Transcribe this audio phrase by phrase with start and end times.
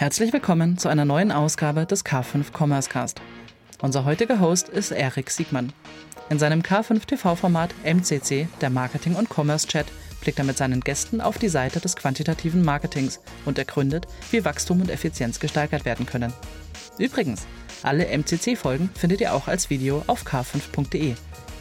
[0.00, 3.20] Herzlich willkommen zu einer neuen Ausgabe des K5 Commerce Cast.
[3.82, 5.74] Unser heutiger Host ist Erik Siegmann.
[6.30, 9.84] In seinem K5 TV-Format MCC, der Marketing- und Commerce-Chat,
[10.22, 14.80] blickt er mit seinen Gästen auf die Seite des quantitativen Marketings und ergründet, wie Wachstum
[14.80, 16.32] und Effizienz gesteigert werden können.
[16.96, 17.46] Übrigens,
[17.82, 21.14] alle MCC-Folgen findet ihr auch als Video auf k5.de.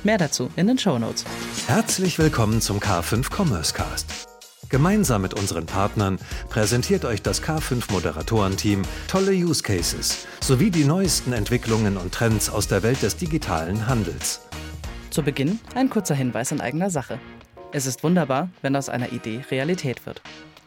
[0.06, 1.26] Mehr dazu in den Show Notes.
[1.68, 4.29] Herzlich willkommen zum K5 Commerce Cast.
[4.70, 11.34] Gemeinsam mit unseren Partnern präsentiert euch das K5 Moderatorenteam tolle Use Cases sowie die neuesten
[11.34, 14.42] Entwicklungen und Trends aus der Welt des digitalen Handels.
[15.10, 17.20] Zu Beginn ein kurzer Hinweis in eigener Sache.
[17.72, 20.22] Es ist wunderbar, wenn aus einer Idee Realität wird.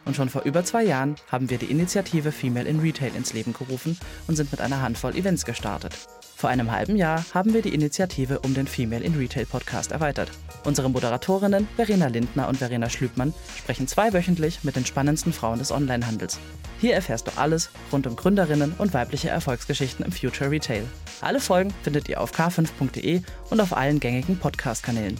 [0.05, 3.53] Und schon vor über zwei Jahren haben wir die Initiative Female in Retail ins Leben
[3.53, 5.97] gerufen und sind mit einer Handvoll Events gestartet.
[6.35, 10.29] Vor einem halben Jahr haben wir die Initiative um den Female in Retail Podcast erweitert.
[10.65, 16.39] Unsere Moderatorinnen Verena Lindner und Verena Schlübmann sprechen zweiwöchentlich mit den spannendsten Frauen des Onlinehandels.
[16.81, 20.83] Hier erfährst du alles rund um Gründerinnen und weibliche Erfolgsgeschichten im Future Retail.
[21.21, 25.17] Alle Folgen findet ihr auf k5.de und auf allen gängigen Podcast-Kanälen.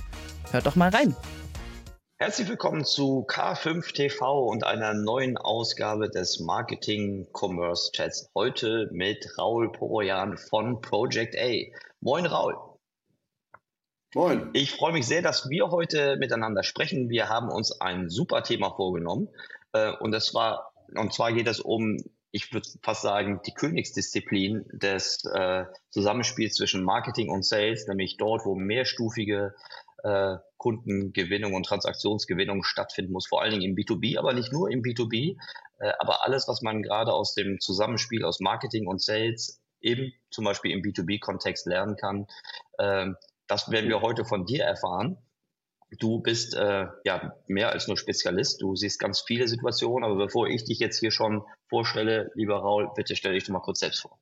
[0.51, 1.15] Hört doch mal rein!
[2.23, 8.29] Herzlich willkommen zu K5 TV und einer neuen Ausgabe des Marketing Commerce Chats.
[8.33, 11.51] Heute mit Raul Poroyan von Project A.
[11.99, 12.55] Moin Raul.
[14.15, 14.49] Moin.
[14.53, 17.09] Ich freue mich sehr, dass wir heute miteinander sprechen.
[17.09, 19.27] Wir haben uns ein super Thema vorgenommen
[19.73, 21.97] äh, und das war und zwar geht es um
[22.35, 28.43] ich würde fast sagen, die Königsdisziplin des äh, Zusammenspiels zwischen Marketing und Sales, nämlich dort,
[28.45, 29.53] wo mehrstufige
[30.03, 34.81] äh, Kundengewinnung und Transaktionsgewinnung stattfinden muss, vor allen Dingen im B2B, aber nicht nur im
[34.81, 35.37] B2B,
[35.79, 40.45] äh, aber alles, was man gerade aus dem Zusammenspiel aus Marketing und Sales eben zum
[40.45, 42.27] Beispiel im B2B-Kontext lernen kann,
[42.77, 43.07] äh,
[43.47, 45.17] das werden wir heute von dir erfahren.
[45.99, 48.61] Du bist äh, ja mehr als nur Spezialist.
[48.61, 50.03] Du siehst ganz viele Situationen.
[50.03, 53.59] Aber bevor ich dich jetzt hier schon vorstelle, lieber Raul, bitte stell dich doch mal
[53.59, 54.17] kurz selbst vor.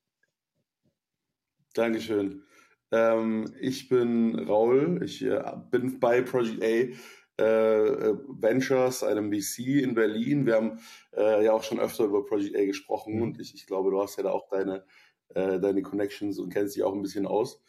[1.72, 2.44] Dankeschön.
[2.92, 9.94] Ähm, ich bin Raul, ich äh, bin bei Project A äh, Ventures, einem VC in
[9.94, 10.44] Berlin.
[10.44, 10.78] Wir haben
[11.16, 13.22] äh, ja auch schon öfter über Project A gesprochen mhm.
[13.22, 14.84] und ich, ich, glaube, du hast ja da auch deine,
[15.30, 17.60] äh, deine Connections und kennst dich auch ein bisschen aus.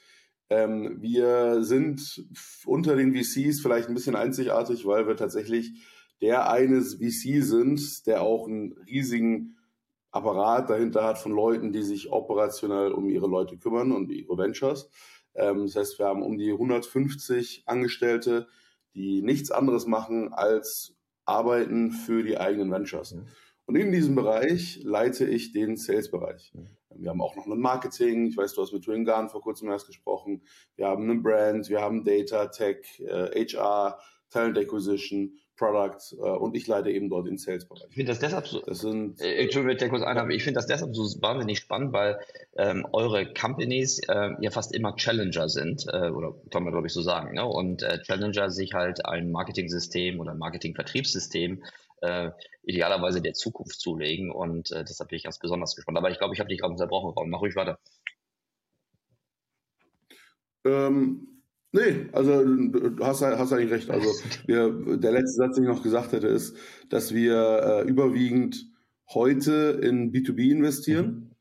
[0.50, 2.28] Ähm, wir sind
[2.66, 5.72] unter den VCs vielleicht ein bisschen einzigartig, weil wir tatsächlich
[6.22, 9.57] der eines VC sind, der auch einen riesigen
[10.12, 14.89] Apparat dahinter hat von Leuten, die sich operationell um ihre Leute kümmern und ihre Ventures.
[15.35, 18.47] Ähm, das heißt, wir haben um die 150 Angestellte,
[18.94, 20.95] die nichts anderes machen als
[21.25, 23.13] arbeiten für die eigenen Ventures.
[23.13, 23.27] Mhm.
[23.66, 26.53] Und in diesem Bereich leite ich den Sales-Bereich.
[26.53, 26.67] Mhm.
[26.95, 28.27] Wir haben auch noch ein Marketing.
[28.27, 30.44] Ich weiß, du hast mit Twingan vor kurzem erst gesprochen.
[30.75, 36.55] Wir haben einen Brand, wir haben Data, Tech, äh, HR, Talent Acquisition Product äh, und
[36.55, 37.87] ich leite eben dort den Sales-Bereich.
[37.89, 40.67] Ich finde das deshalb so, das sind, äh, Entschuldigung, ich kurz einhabe, ich finde das
[40.67, 42.19] deshalb so wahnsinnig spannend, weil
[42.57, 46.93] ähm, eure Companies äh, ja fast immer Challenger sind, äh, oder kann man glaube ich
[46.93, 47.45] so sagen, ne?
[47.45, 51.63] und äh, Challenger sich halt ein Marketing-System oder Marketing-Vertriebssystem
[52.01, 52.31] äh,
[52.63, 55.97] idealerweise der Zukunft zulegen und äh, deshalb bin ich ganz besonders gespannt.
[55.97, 57.29] Aber ich glaube, ich habe dich gerade unterbrochen.
[57.29, 57.79] Mach ruhig weiter.
[60.65, 61.32] Ähm,
[61.75, 63.89] Nee, also du hast, hast eigentlich recht.
[63.89, 64.07] Also
[64.45, 66.56] wir, der letzte Satz, den ich noch gesagt hätte, ist,
[66.89, 68.67] dass wir äh, überwiegend
[69.11, 71.31] heute in B2B investieren, mhm.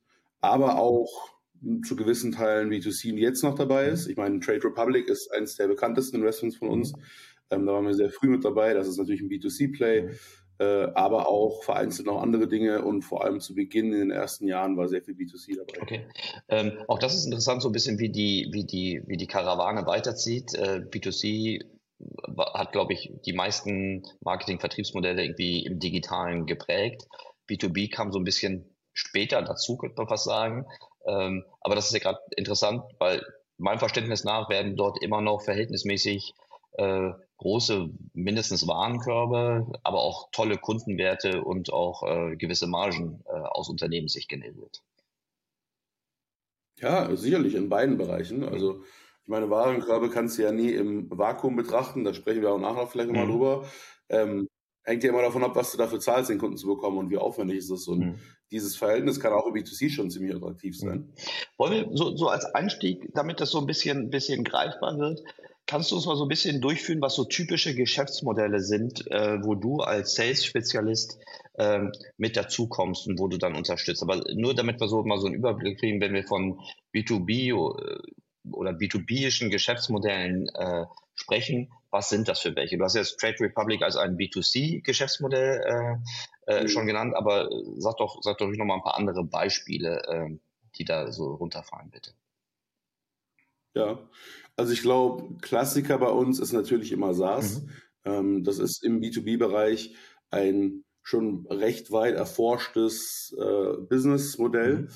[0.41, 1.31] aber auch
[1.85, 4.09] zu gewissen Teilen B2C jetzt noch dabei ist.
[4.09, 6.93] Ich meine, Trade Republic ist eines der bekanntesten Investments von uns.
[6.93, 7.03] Mhm.
[7.51, 8.73] Ähm, da waren wir sehr früh mit dabei.
[8.73, 10.03] Das ist natürlich ein B2C-Play.
[10.03, 10.11] Mhm
[10.95, 14.77] aber auch vereinzelt noch andere Dinge und vor allem zu Beginn in den ersten Jahren
[14.77, 15.83] war sehr viel B2C dabei.
[15.83, 16.07] Okay.
[16.49, 19.87] Ähm, auch das ist interessant, so ein bisschen wie die, wie die, wie die Karawane
[19.87, 20.55] weiterzieht.
[20.55, 21.65] Äh, B2C
[22.55, 27.07] hat, glaube ich, die meisten Marketing-Vertriebsmodelle irgendwie im Digitalen geprägt.
[27.49, 30.67] B2B kam so ein bisschen später dazu, könnte man fast sagen.
[31.07, 33.23] Ähm, aber das ist ja gerade interessant, weil
[33.59, 36.35] meinem Verständnis nach werden dort immer noch verhältnismäßig
[36.73, 43.69] äh, große, mindestens Warenkörbe, aber auch tolle Kundenwerte und auch äh, gewisse Margen äh, aus
[43.69, 44.83] Unternehmenssicht generiert.
[46.79, 48.45] Ja, sicherlich in beiden Bereichen.
[48.45, 48.83] Also
[49.23, 52.87] ich meine, Warenkörbe kannst du ja nie im Vakuum betrachten, da sprechen wir auch nachher
[52.87, 53.29] vielleicht mhm.
[53.29, 53.65] drüber.
[54.09, 54.49] Ähm,
[54.85, 57.19] hängt ja immer davon ab, was du dafür zahlst, den Kunden zu bekommen und wie
[57.19, 57.87] aufwendig ist es.
[57.87, 58.19] Und mhm.
[58.51, 60.99] dieses Verhältnis kann auch im B2C schon ziemlich attraktiv sein.
[60.99, 61.15] Mhm.
[61.57, 65.23] Wollen wir so, so als Einstieg, damit das so ein bisschen, bisschen greifbar wird,
[65.67, 69.55] Kannst du uns mal so ein bisschen durchführen, was so typische Geschäftsmodelle sind, äh, wo
[69.55, 71.19] du als Sales-Spezialist
[71.55, 71.81] äh,
[72.17, 74.03] mit dazukommst und wo du dann unterstützt?
[74.03, 76.61] Aber nur damit wir so mal so einen Überblick kriegen, wenn wir von
[76.95, 77.99] B2B äh,
[78.51, 82.77] oder B2B-ischen Geschäftsmodellen äh, sprechen, was sind das für welche?
[82.77, 86.01] Du hast jetzt Trade Republic als ein B2C-Geschäftsmodell
[86.47, 86.69] äh, mhm.
[86.69, 90.39] schon genannt, aber äh, sag doch, sag doch noch mal ein paar andere Beispiele, äh,
[90.77, 92.13] die da so runterfallen, bitte.
[93.75, 93.99] Ja,
[94.57, 97.63] also ich glaube, Klassiker bei uns ist natürlich immer SaaS.
[97.63, 97.71] Mhm.
[98.05, 99.95] Ähm, das ist im B2B-Bereich
[100.31, 104.77] ein schon recht weit erforschtes äh, Businessmodell.
[104.77, 104.89] Mhm.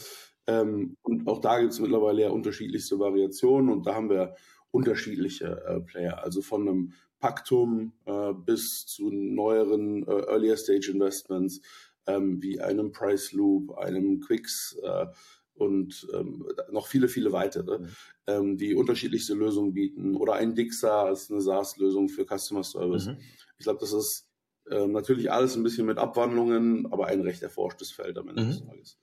[0.47, 4.37] Ähm, und auch da gibt es mittlerweile ja unterschiedlichste Variationen und da haben wir
[4.71, 6.23] unterschiedliche äh, Player.
[6.23, 11.61] Also von einem Paktum äh, bis zu neueren äh, Earlier Stage Investments
[12.07, 15.07] ähm, wie einem Price Loop, einem Quicks äh,
[15.55, 17.89] und ähm, noch viele, viele weitere, mhm.
[18.27, 20.17] Ähm, die unterschiedlichste Lösungen bieten.
[20.17, 23.07] Oder ein Dixa als eine SaaS-Lösung für Customer Service.
[23.07, 23.19] Mhm.
[23.59, 24.29] Ich glaube, das ist
[24.71, 28.49] ähm, natürlich alles ein bisschen mit Abwandlungen, aber ein recht erforschtes Feld am Ende mhm.
[28.49, 28.99] des Tages.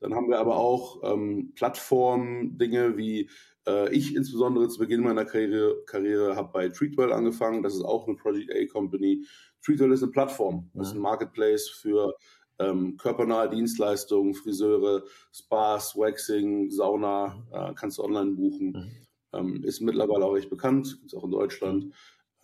[0.00, 3.30] Dann haben wir aber auch ähm, Plattform-Dinge wie
[3.66, 7.62] äh, ich insbesondere zu Beginn meiner Karriere, Karriere habe bei Treatwell angefangen.
[7.62, 9.24] Das ist auch eine Project A Company.
[9.64, 10.70] Treatwell ist eine Plattform.
[10.74, 12.14] Das ist ein Marketplace für
[12.58, 18.66] ähm, körpernahe Dienstleistungen, Friseure, Spas, Waxing, Sauna, äh, kannst du online buchen.
[18.72, 18.90] Mhm.
[19.32, 21.94] Ähm, ist mittlerweile auch recht bekannt, gibt es auch in Deutschland.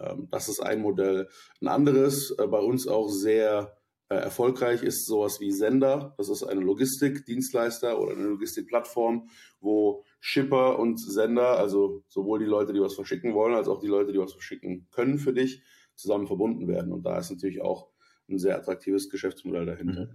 [0.00, 1.28] Ähm, das ist ein Modell.
[1.60, 3.76] Ein anderes, äh, bei uns auch sehr
[4.08, 6.14] äh, erfolgreich, ist sowas wie Sender.
[6.18, 9.28] Das ist eine Logistikdienstleister oder eine Logistikplattform,
[9.60, 13.86] wo Shipper und Sender, also sowohl die Leute, die was verschicken wollen, als auch die
[13.86, 15.62] Leute, die was verschicken können für dich,
[15.94, 16.92] zusammen verbunden werden.
[16.92, 17.89] Und da ist natürlich auch
[18.30, 20.06] ein sehr attraktives Geschäftsmodell dahinter.
[20.06, 20.10] Mhm.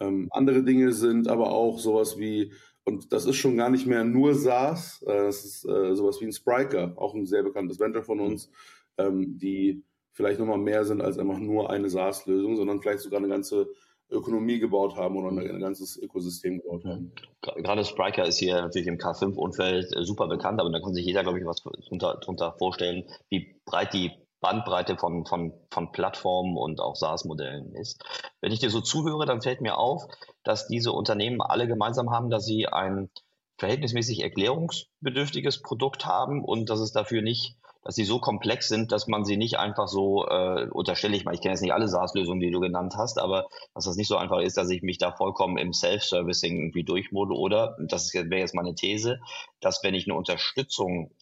[0.00, 2.52] Ähm, andere Dinge sind aber auch sowas wie,
[2.84, 6.26] und das ist schon gar nicht mehr nur SaaS, äh, das ist äh, sowas wie
[6.26, 8.50] ein Spriker, auch ein sehr bekanntes Venture von uns,
[8.98, 13.28] ähm, die vielleicht nochmal mehr sind als einfach nur eine SaaS-Lösung, sondern vielleicht sogar eine
[13.28, 13.68] ganze
[14.12, 17.12] Ökonomie gebaut haben oder ein ganzes Ökosystem gebaut haben.
[17.40, 21.22] Gerade Spriker ist hier natürlich im K5-Umfeld äh, super bekannt, aber da kann sich jeder,
[21.22, 24.12] glaube ich, was drunter, drunter vorstellen, wie breit die
[24.42, 28.04] Bandbreite von, von, von Plattformen und auch SaaS-Modellen ist.
[28.40, 30.02] Wenn ich dir so zuhöre, dann fällt mir auf,
[30.42, 33.08] dass diese Unternehmen alle gemeinsam haben, dass sie ein
[33.56, 39.06] verhältnismäßig erklärungsbedürftiges Produkt haben und dass es dafür nicht, dass sie so komplex sind, dass
[39.06, 42.40] man sie nicht einfach so, äh, unterstelle ich mal, ich kenne jetzt nicht alle SaaS-Lösungen,
[42.40, 45.12] die du genannt hast, aber dass das nicht so einfach ist, dass ich mich da
[45.12, 49.20] vollkommen im Self-Servicing irgendwie durchmode oder, das wäre jetzt meine These,
[49.60, 51.12] dass wenn ich eine Unterstützung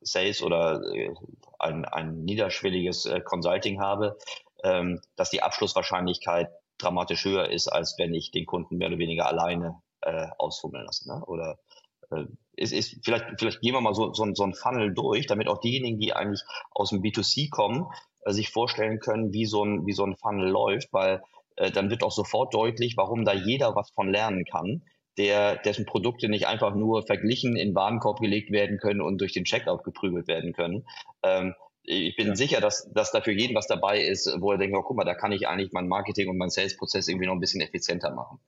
[0.00, 1.14] Sales oder äh,
[1.58, 4.16] ein, ein niederschwelliges äh, Consulting habe,
[4.62, 9.26] ähm, dass die Abschlusswahrscheinlichkeit dramatisch höher ist, als wenn ich den Kunden mehr oder weniger
[9.26, 11.08] alleine äh, ausfummeln lasse.
[11.08, 11.24] Ne?
[11.26, 11.58] Oder
[12.10, 15.60] äh, ist, vielleicht, vielleicht gehen wir mal so, so, so ein Funnel durch, damit auch
[15.60, 16.42] diejenigen, die eigentlich
[16.72, 17.86] aus dem B2C kommen,
[18.26, 21.22] sich vorstellen können, wie so ein, wie so ein Funnel läuft, weil
[21.72, 24.82] dann wird auch sofort deutlich, warum da jeder was von lernen kann
[25.18, 29.44] der, dessen Produkte nicht einfach nur verglichen in Warenkorb gelegt werden können und durch den
[29.44, 30.86] Checkout geprügelt werden können.
[31.22, 32.36] Ähm, ich bin ja.
[32.36, 35.04] sicher, dass, dass da für jeden was dabei ist, wo er denkt, oh, guck mal,
[35.04, 38.38] da kann ich eigentlich mein Marketing und mein Sales-Prozess irgendwie noch ein bisschen effizienter machen.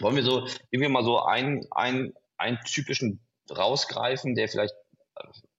[0.00, 3.20] Wollen wir so irgendwie mal so einen, einen, einen typischen
[3.50, 4.74] rausgreifen, der vielleicht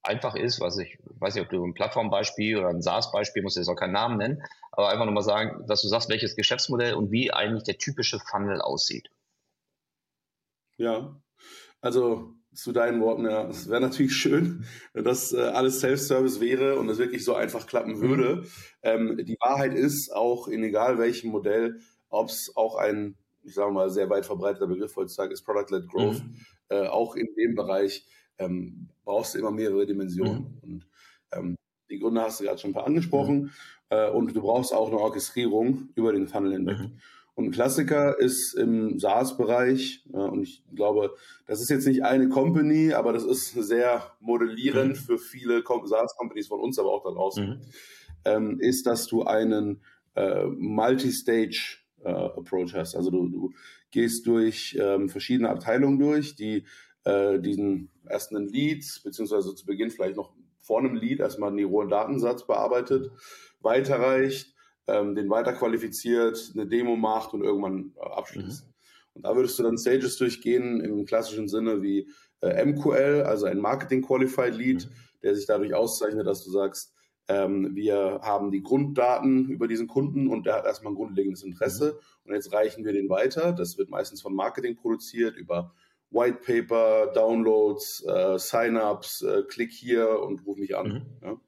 [0.03, 3.61] einfach ist, was ich weiß nicht, ob du ein Plattformbeispiel oder ein SaaS-Beispiel, musst du
[3.61, 7.11] jetzt auch keinen Namen nennen, aber einfach nochmal sagen, dass du sagst, welches Geschäftsmodell und
[7.11, 9.09] wie eigentlich der typische Funnel aussieht.
[10.81, 11.21] Ja,
[11.79, 16.79] also zu deinen Worten, ja, es wäre natürlich schön, wenn das äh, alles Self-Service wäre
[16.79, 18.01] und es wirklich so einfach klappen mhm.
[18.01, 18.43] würde.
[18.81, 21.79] Ähm, die Wahrheit ist auch in egal welchem Modell,
[22.09, 26.23] ob es auch ein, ich sage mal, sehr weit verbreiteter Begriff heutzutage ist, Product-led Growth,
[26.23, 26.35] mhm.
[26.69, 28.07] äh, auch in dem Bereich
[28.39, 30.39] ähm, brauchst du immer mehrere Dimensionen.
[30.39, 30.59] Mhm.
[30.61, 30.87] Und
[31.31, 31.55] ähm,
[31.91, 33.41] die Gründe hast du gerade schon ein paar angesprochen.
[33.43, 33.51] Mhm.
[33.89, 36.77] Äh, und du brauchst auch eine Orchestrierung über den Funnel hinweg.
[37.41, 41.15] Und ein Klassiker ist im SaaS-Bereich, ja, und ich glaube,
[41.47, 44.95] das ist jetzt nicht eine Company, aber das ist sehr modellierend mhm.
[44.95, 47.61] für viele SaaS-Companies von uns, aber auch da draußen, mhm.
[48.25, 49.81] ähm, ist, dass du einen
[50.15, 52.95] äh, Multi-Stage-Approach äh, hast.
[52.95, 53.51] Also du, du
[53.89, 56.65] gehst durch ähm, verschiedene Abteilungen durch, die
[57.05, 61.89] äh, diesen ersten Leads, beziehungsweise zu Beginn vielleicht noch vor einem Lead erstmal den rohen
[61.89, 63.09] Datensatz bearbeitet,
[63.61, 64.53] weiterreicht,
[64.87, 68.65] ähm, den weiterqualifiziert, eine Demo macht und irgendwann äh, abschließt.
[68.65, 68.71] Mhm.
[69.13, 72.09] Und da würdest du dann Stages durchgehen im klassischen Sinne wie
[72.41, 74.91] äh, MQL, also ein Marketing Qualified Lead, mhm.
[75.23, 76.93] der sich dadurch auszeichnet, dass du sagst,
[77.27, 81.93] ähm, wir haben die Grunddaten über diesen Kunden und der hat erstmal ein grundlegendes Interesse
[81.93, 82.29] mhm.
[82.29, 83.51] und jetzt reichen wir den weiter.
[83.53, 85.73] Das wird meistens von Marketing produziert über
[86.09, 90.87] White Paper, Downloads, äh, Sign-ups, äh, klick hier und ruf mich an.
[90.87, 91.05] Mhm.
[91.21, 91.41] Ja.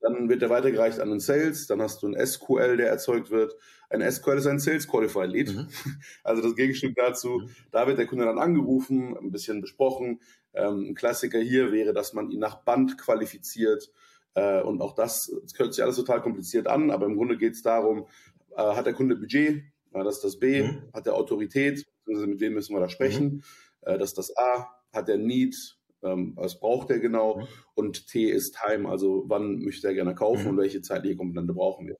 [0.00, 1.66] Dann wird der weitergereicht an den Sales.
[1.66, 3.54] Dann hast du ein SQL, der erzeugt wird.
[3.90, 5.54] Ein SQL ist ein Sales Qualified Lead.
[5.54, 5.68] Mhm.
[6.24, 7.40] Also das Gegenstück dazu.
[7.40, 7.50] Mhm.
[7.70, 10.20] Da wird der Kunde dann angerufen, ein bisschen besprochen.
[10.54, 13.90] Ähm, ein Klassiker hier wäre, dass man ihn nach Band qualifiziert.
[14.34, 17.54] Äh, und auch das, das hört sich alles total kompliziert an, aber im Grunde geht
[17.54, 18.06] es darum,
[18.56, 20.82] äh, hat der Kunde Budget Ja, das ist das B, mhm.
[20.92, 23.42] hat der Autorität, mit wem müssen wir da sprechen.
[23.84, 23.98] Mhm.
[23.98, 25.56] das ist das A, hat der Need,
[26.02, 27.38] ähm, was braucht er genau.
[27.38, 27.46] Mhm.
[27.74, 30.50] Und T ist Time, also wann möchte er gerne kaufen mhm.
[30.50, 31.96] und welche zeitliche Komponente brauchen wir.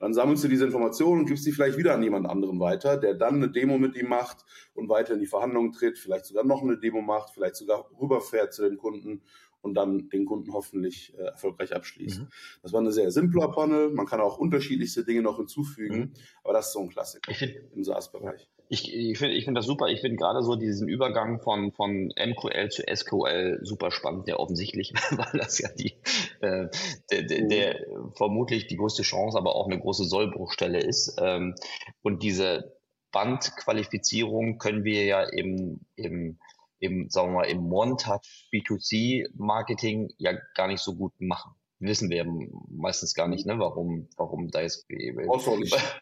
[0.00, 3.14] Dann sammelst du diese Informationen und gibst die vielleicht wieder an jemand anderen weiter, der
[3.14, 6.62] dann eine Demo mit ihm macht und weiter in die Verhandlungen tritt, vielleicht sogar noch
[6.62, 9.22] eine Demo macht, vielleicht sogar rüberfährt zu den Kunden
[9.62, 12.20] und dann den Kunden hoffentlich äh, erfolgreich abschließt.
[12.20, 12.28] Mhm.
[12.62, 13.90] Das war eine sehr simpler Funnel.
[13.90, 16.12] Man kann auch unterschiedlichste Dinge noch hinzufügen, mhm.
[16.44, 18.48] aber das ist so ein Klassiker find, im SaaS-Bereich.
[18.68, 19.88] Ich, ich finde ich find das super.
[19.88, 24.92] Ich finde gerade so diesen Übergang von, von MQL zu SQL super spannend, der offensichtlich,
[25.10, 25.94] weil das ja die,
[26.40, 26.68] äh,
[27.10, 27.86] der, der, der,
[28.16, 31.16] vermutlich die größte Chance, aber auch eine große Sollbruchstelle ist.
[31.20, 31.54] Ähm,
[32.02, 32.76] und diese
[33.12, 36.38] Bandqualifizierung können wir ja im, im
[36.80, 41.52] im, sagen wir mal, im One-Touch B2C-Marketing ja gar nicht so gut machen.
[41.78, 42.26] Wissen wir
[42.68, 44.86] meistens gar nicht, ne, warum, warum da jetzt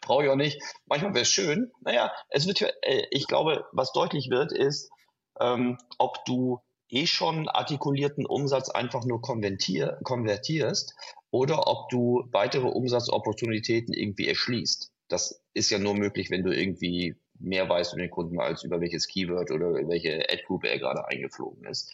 [0.01, 0.61] Brauche ich auch nicht.
[0.87, 1.71] Manchmal wäre es schön.
[1.81, 4.89] Naja, es wird, äh, ich glaube, was deutlich wird, ist,
[5.39, 6.59] ähm, ob du
[6.89, 10.95] eh schon artikulierten Umsatz einfach nur konvertier, konvertierst
[11.31, 14.91] oder ob du weitere Umsatzopportunitäten irgendwie erschließt.
[15.07, 18.79] Das ist ja nur möglich, wenn du irgendwie mehr weiß über den Kunden als über
[18.81, 21.91] welches Keyword oder welche Ad-Group er gerade eingeflogen ist.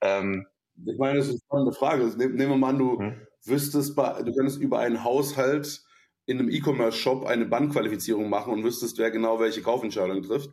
[0.00, 0.46] Ähm,
[0.86, 2.04] ich meine, das ist eine Frage.
[2.16, 3.26] Nehmen wir mal an, du hm?
[3.44, 5.82] wüsstest, du könntest über einen Haushalt
[6.26, 10.50] in einem E-Commerce-Shop eine Bandqualifizierung machen und wüsstest, wer genau welche Kaufentscheidung trifft.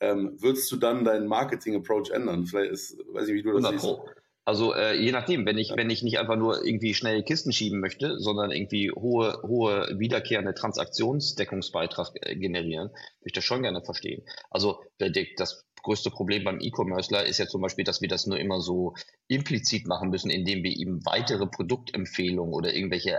[0.00, 2.46] Ähm, würdest du dann deinen Marketing-Approach ändern?
[2.46, 3.98] Vielleicht ist, weiß ich, wie du das siehst.
[4.44, 7.80] Also äh, je nachdem, wenn ich, wenn ich nicht einfach nur irgendwie schnell Kisten schieben
[7.80, 14.22] möchte, sondern irgendwie hohe, hohe wiederkehrende Transaktionsdeckungsbeitrag äh, generieren, würde ich das schon gerne verstehen.
[14.50, 18.26] Also der, der, das größte Problem beim E-Commercer ist ja zum Beispiel, dass wir das
[18.26, 18.94] nur immer so
[19.28, 23.18] implizit machen müssen, indem wir ihm weitere Produktempfehlungen oder irgendwelche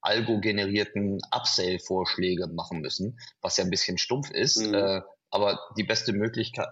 [0.00, 4.56] algo-generierten Upsell-Vorschläge machen müssen, was ja ein bisschen stumpf ist.
[4.56, 4.74] Mhm.
[4.74, 5.00] Äh,
[5.30, 6.68] aber die beste Möglichkeit,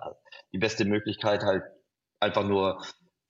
[0.53, 1.65] die beste Möglichkeit halt
[2.21, 2.81] einfach nur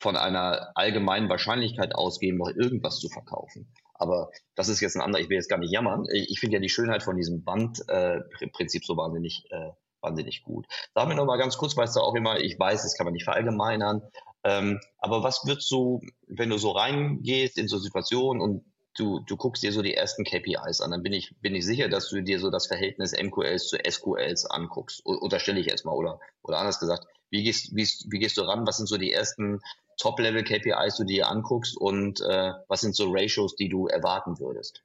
[0.03, 3.73] von einer allgemeinen Wahrscheinlichkeit ausgehen, noch irgendwas zu verkaufen.
[3.95, 6.07] Aber das ist jetzt ein anderer, ich will jetzt gar nicht jammern.
[6.13, 10.67] Ich finde ja die Schönheit von diesem Bandprinzip äh, so wahnsinnig, äh, wahnsinnig gut.
[10.93, 13.15] Sag mir noch mal ganz kurz, weißt du auch immer, ich weiß, das kann man
[13.15, 14.03] nicht verallgemeinern,
[14.43, 18.65] ähm, aber was wird so, wenn du so reingehst in so Situationen und
[18.97, 21.89] du, du guckst dir so die ersten KPIs an, dann bin ich, bin ich sicher,
[21.89, 25.07] dass du dir so das Verhältnis MQLs zu SQLs anguckst.
[25.07, 28.67] Unterstelle ich erstmal, oder, oder anders gesagt, wie gehst, wie, wie gehst du ran?
[28.67, 29.61] Was sind so die ersten
[29.97, 34.85] Top-Level-KPIs du dir anguckst und äh, was sind so Ratios, die du erwarten würdest?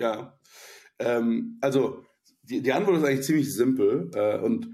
[0.00, 0.38] Ja,
[0.98, 2.04] ähm, also
[2.42, 4.70] die, die Antwort ist eigentlich ziemlich simpel äh, und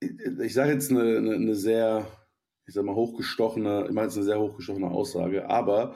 [0.00, 2.06] ich sage jetzt eine, eine, eine, sehr,
[2.66, 5.94] ich sag mal, hochgestochene, ich meine jetzt eine sehr hochgestochene Aussage, aber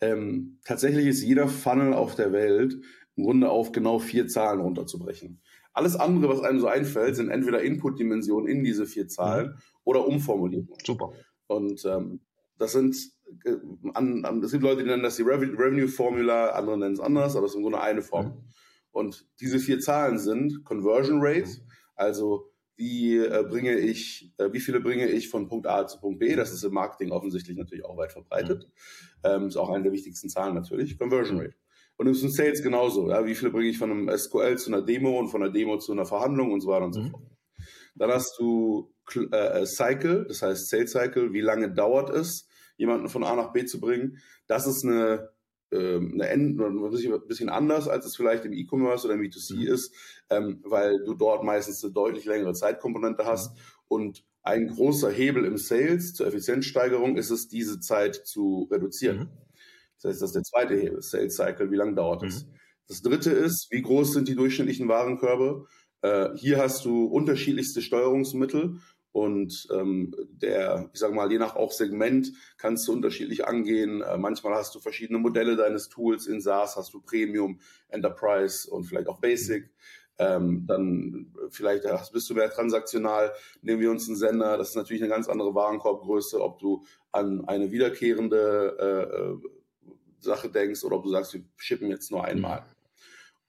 [0.00, 2.76] ähm, tatsächlich ist jeder Funnel auf der Welt
[3.16, 5.40] im Grunde auf genau vier Zahlen runterzubrechen.
[5.76, 9.54] Alles andere, was einem so einfällt, sind entweder Input-Dimensionen in diese vier Zahlen mhm.
[9.84, 10.72] oder Umformulierungen.
[10.82, 11.12] Super.
[11.48, 12.20] Und ähm,
[12.56, 12.96] das sind,
[13.44, 13.56] äh,
[13.92, 17.36] an, an, es gibt Leute, die nennen das die Revenue Formula, andere nennen es anders,
[17.36, 18.26] aber es ist im Grunde eine Form.
[18.26, 18.44] Mhm.
[18.90, 21.70] Und diese vier Zahlen sind Conversion Rate, mhm.
[21.94, 26.20] also wie äh, bringe ich, äh, wie viele bringe ich von Punkt A zu Punkt
[26.20, 26.36] B?
[26.36, 28.66] Das ist im Marketing offensichtlich natürlich auch weit verbreitet.
[29.24, 29.30] Mhm.
[29.30, 30.98] Ähm, ist auch eine der wichtigsten Zahlen natürlich.
[30.98, 31.54] Conversion Rate.
[31.96, 33.08] Und es ist in Sales genauso.
[33.08, 33.24] Ja?
[33.24, 35.92] Wie viele bringe ich von einem SQL zu einer Demo und von einer Demo zu
[35.92, 37.10] einer Verhandlung und so weiter und so mhm.
[37.10, 37.22] fort.
[37.94, 43.08] Dann hast du äh, äh, Cycle, das heißt Sales Cycle, wie lange dauert es, jemanden
[43.08, 44.18] von A nach B zu bringen.
[44.46, 45.30] Das ist eine,
[45.70, 49.66] äh, eine End ein bisschen anders, als es vielleicht im E-Commerce oder im B2C mhm.
[49.66, 49.94] ist,
[50.28, 53.60] ähm, weil du dort meistens eine deutlich längere Zeitkomponente hast mhm.
[53.88, 59.28] und ein großer Hebel im Sales zur Effizienzsteigerung ist es, diese Zeit zu reduzieren.
[59.96, 62.44] Das heißt, das ist der zweite Hebel, Sales Cycle, wie lange dauert es.
[62.44, 62.50] Mhm.
[62.88, 65.66] Das dritte ist, wie groß sind die durchschnittlichen Warenkörbe?
[66.02, 68.78] Äh, hier hast du unterschiedlichste Steuerungsmittel
[69.16, 74.02] und ähm, der, ich sage mal, je nach auch Segment kannst du unterschiedlich angehen.
[74.02, 76.26] Äh, manchmal hast du verschiedene Modelle deines Tools.
[76.26, 79.70] In SaaS hast du Premium, Enterprise und vielleicht auch Basic.
[80.18, 83.32] Ähm, dann vielleicht hast, bist du mehr transaktional.
[83.62, 87.46] Nehmen wir uns einen Sender, das ist natürlich eine ganz andere Warenkorbgröße, ob du an
[87.46, 89.55] eine wiederkehrende äh, äh
[90.20, 92.64] Sache denkst oder ob du sagst, wir shippen jetzt nur einmal.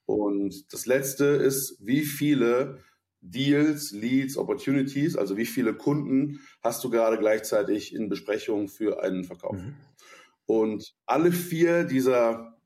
[0.06, 2.80] Und das letzte ist, wie viele
[3.22, 9.24] Deals, Leads, Opportunities, also wie viele Kunden hast du gerade gleichzeitig in Besprechung für einen
[9.24, 9.58] Verkauf.
[9.58, 9.76] Mhm.
[10.46, 12.58] Und alle vier dieser,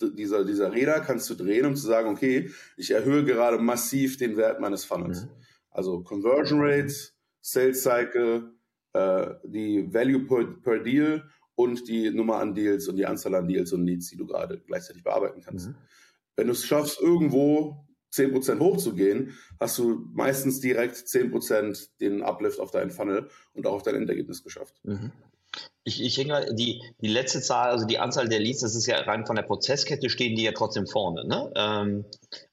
[0.00, 4.36] dieser, dieser Räder kannst du drehen, um zu sagen, okay, ich erhöhe gerade massiv den
[4.36, 5.24] Wert meines Funnels.
[5.24, 5.30] Mhm.
[5.70, 8.52] Also Conversion Rates, Sales Cycle,
[8.94, 11.22] äh, die Value per, per, Deal
[11.58, 14.60] und die Nummer an Deals und die Anzahl an Deals und Leads, die du gerade
[14.60, 15.66] gleichzeitig bearbeiten kannst.
[15.66, 15.74] Mhm.
[16.36, 22.70] Wenn du es schaffst, irgendwo 10% hochzugehen, hast du meistens direkt 10% den Uplift auf
[22.70, 24.80] deinen Funnel und auch auf dein Endergebnis geschafft.
[24.84, 25.10] Mhm.
[25.84, 28.98] Ich, ich denke, die, die letzte Zahl, also die Anzahl der Leads, das ist ja
[29.00, 31.26] rein von der Prozesskette, stehen die ja trotzdem vorne.
[31.26, 31.50] Ne?
[31.56, 32.04] Ähm,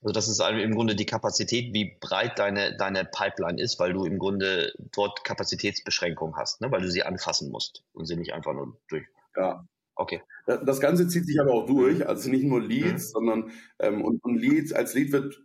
[0.02, 4.06] also das ist im Grunde die Kapazität, wie breit deine, deine Pipeline ist, weil du
[4.06, 6.72] im Grunde dort Kapazitätsbeschränkungen hast, ne?
[6.72, 9.06] weil du sie anfassen musst und sie nicht einfach nur durch.
[9.36, 9.66] Ja.
[9.98, 10.22] Okay.
[10.46, 12.08] Das Ganze zieht sich aber auch durch, mhm.
[12.08, 13.14] also nicht nur Leads, mhm.
[13.14, 15.40] sondern ähm, und, und Leads, als Lead wird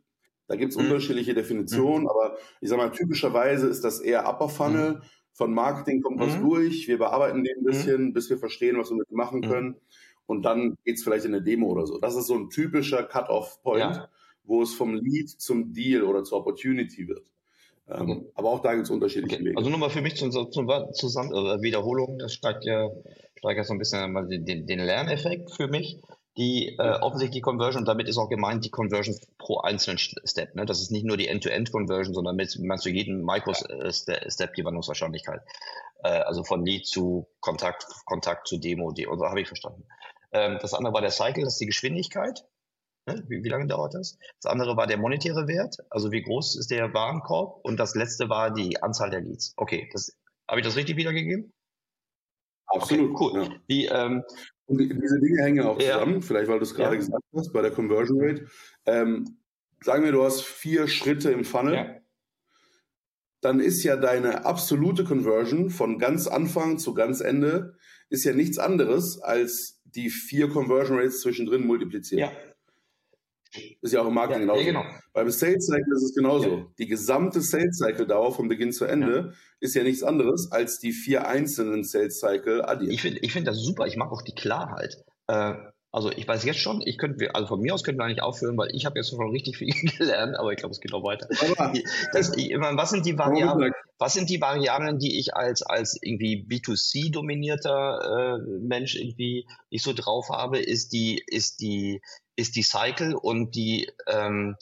[0.51, 0.87] da gibt es mhm.
[0.87, 2.09] unterschiedliche Definitionen, mhm.
[2.09, 4.95] aber ich sage mal, typischerweise ist das eher Upper Funnel.
[4.95, 5.03] Mhm.
[5.33, 6.49] Von Marketing kommt was mhm.
[6.49, 7.67] durch, wir bearbeiten den ein mhm.
[7.67, 9.51] bisschen, bis wir verstehen, was wir mit machen mhm.
[9.51, 9.77] können.
[10.27, 11.99] Und dann geht es vielleicht in eine Demo oder so.
[11.99, 14.09] Das ist so ein typischer Cut-off-Point, ja.
[14.45, 17.31] wo es vom Lead zum Deal oder zur Opportunity wird.
[17.89, 18.27] Ähm, okay.
[18.35, 19.45] Aber auch da gibt es unterschiedliche okay.
[19.47, 19.59] Wege.
[19.59, 22.89] Also nochmal für mich zum, zum, zusammen, äh, Wiederholung, das steigt ja,
[23.35, 26.01] steigt ja so ein bisschen den, den Lerneffekt für mich
[26.37, 30.55] die äh, offensichtlich die Conversion, damit ist auch gemeint die Conversion pro einzelnen Step.
[30.55, 30.65] Ne?
[30.65, 35.43] Das ist nicht nur die End-to-End-Conversion, sondern mit, meinst du jeden Micro-Step die Wandlungswahrscheinlichkeit.
[36.05, 39.85] Äh, also von Lead zu Kontakt, Kontakt zu Demo, die, also habe ich verstanden.
[40.33, 42.45] Ähm, das andere war der Cycle, das ist die Geschwindigkeit.
[43.07, 43.25] Ne?
[43.29, 44.19] Wie, wie lange dauert das?
[44.41, 47.65] Das andere war der monetäre Wert, also wie groß ist der Warenkorb.
[47.65, 49.55] Und das letzte war die Anzahl der Leads.
[49.57, 50.17] Okay, das,
[50.49, 51.53] habe ich das richtig wiedergegeben?
[52.67, 53.11] Absolut.
[53.11, 53.43] Okay, cool.
[53.43, 53.49] Ja.
[53.69, 54.25] Die, ähm,
[54.71, 56.21] und diese Dinge hängen auch zusammen, ja.
[56.21, 57.01] vielleicht weil du es gerade ja.
[57.01, 58.47] gesagt hast, bei der Conversion Rate.
[58.87, 59.37] Ähm,
[59.83, 61.75] sagen wir, du hast vier Schritte im Funnel.
[61.75, 61.97] Ja.
[63.41, 67.75] Dann ist ja deine absolute Conversion von ganz Anfang zu ganz Ende
[68.11, 72.21] ist ja nichts anderes als die vier Conversion Rates zwischendrin multipliziert.
[72.21, 72.33] Ja.
[73.81, 74.61] Ist ja auch im Marketing ja, genauso.
[74.61, 74.85] Ja, genau.
[75.13, 76.49] Beim Sales Cycle ist es genauso.
[76.49, 76.67] Ja.
[76.79, 80.93] Die gesamte Sales Cycle Dauer von Beginn zu Ende ist ja nichts anderes als die
[80.93, 82.93] vier einzelnen Sales Cycle addiert.
[82.93, 83.87] Ich finde ich finde das super.
[83.87, 85.05] Ich mag auch die Klarheit.
[85.27, 85.55] Äh,
[85.93, 88.57] also ich weiß jetzt schon, ich könnte, also von mir aus könnten wir eigentlich aufhören,
[88.57, 91.29] weil ich habe jetzt schon richtig viel gelernt, aber ich glaube, es geht noch weiter.
[92.13, 93.73] Das, ich, was sind die Variablen?
[93.99, 99.83] Was sind die Variablen, die ich als als irgendwie B2C dominierter äh, Mensch irgendwie nicht
[99.83, 100.59] so drauf habe?
[100.59, 102.01] Ist die ist die
[102.41, 104.57] ist die Cycle und die, ähm,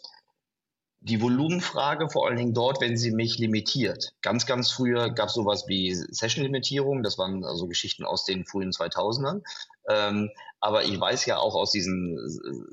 [1.01, 4.15] die Volumenfrage vor allen Dingen dort, wenn sie mich limitiert.
[4.21, 8.71] Ganz, ganz früher gab es sowas wie Session-Limitierung, das waren also Geschichten aus den frühen
[8.71, 9.43] 2000ern.
[9.89, 10.31] Ähm,
[10.61, 12.19] aber ich weiß ja auch aus diesen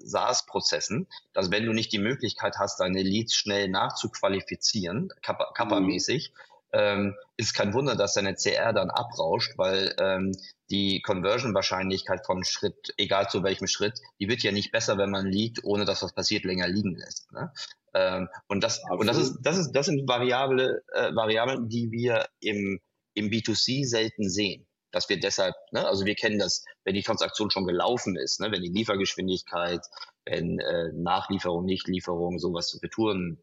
[0.03, 7.15] SaaS-Prozessen, dass wenn du nicht die Möglichkeit hast, deine Leads schnell nachzuqualifizieren, kappa-mäßig, mhm ähm,
[7.37, 10.33] ist kein Wunder, dass deine CR dann abrauscht, weil ähm,
[10.69, 15.25] die Conversion-Wahrscheinlichkeit von Schritt, egal zu welchem Schritt, die wird ja nicht besser, wenn man
[15.25, 17.31] liegt, ohne dass was passiert, länger liegen lässt.
[17.31, 17.51] Ne?
[17.95, 22.27] Ähm, und das, und das ist, das ist, das sind Variable, äh, Variablen, die wir
[22.41, 22.79] im,
[23.13, 24.67] im B2C selten sehen.
[24.91, 28.51] Dass wir deshalb, ne, also wir kennen das, wenn die Transaktion schon gelaufen ist, ne,
[28.51, 29.81] wenn die Liefergeschwindigkeit,
[30.25, 33.41] wenn äh, Nachlieferung, Nichtlieferung, sowas Retouren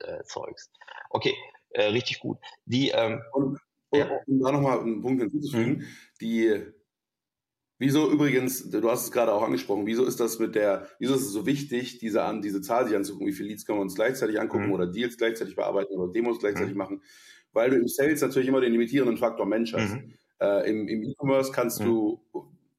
[0.00, 0.70] äh, Zeugs.
[1.10, 1.34] Okay,
[1.70, 2.38] äh, richtig gut.
[2.64, 3.58] Die, ähm, und,
[3.92, 4.10] ja.
[4.26, 5.86] um da nochmal einen Punkt hinzuzufügen, mhm.
[6.20, 6.72] die
[7.82, 11.22] Wieso übrigens, du hast es gerade auch angesprochen, wieso ist das mit der, wieso ist
[11.22, 13.96] es so wichtig, diese, an, diese Zahl sich anzugucken, wie viele Leads können wir uns
[13.96, 14.72] gleichzeitig angucken mhm.
[14.74, 16.78] oder Deals gleichzeitig bearbeiten oder Demos gleichzeitig mhm.
[16.78, 17.02] machen?
[17.52, 19.94] Weil du im Sales natürlich immer den limitierenden Faktor Mensch hast.
[19.94, 20.14] Mhm.
[20.40, 22.20] Äh, Im im E-Commerce kannst du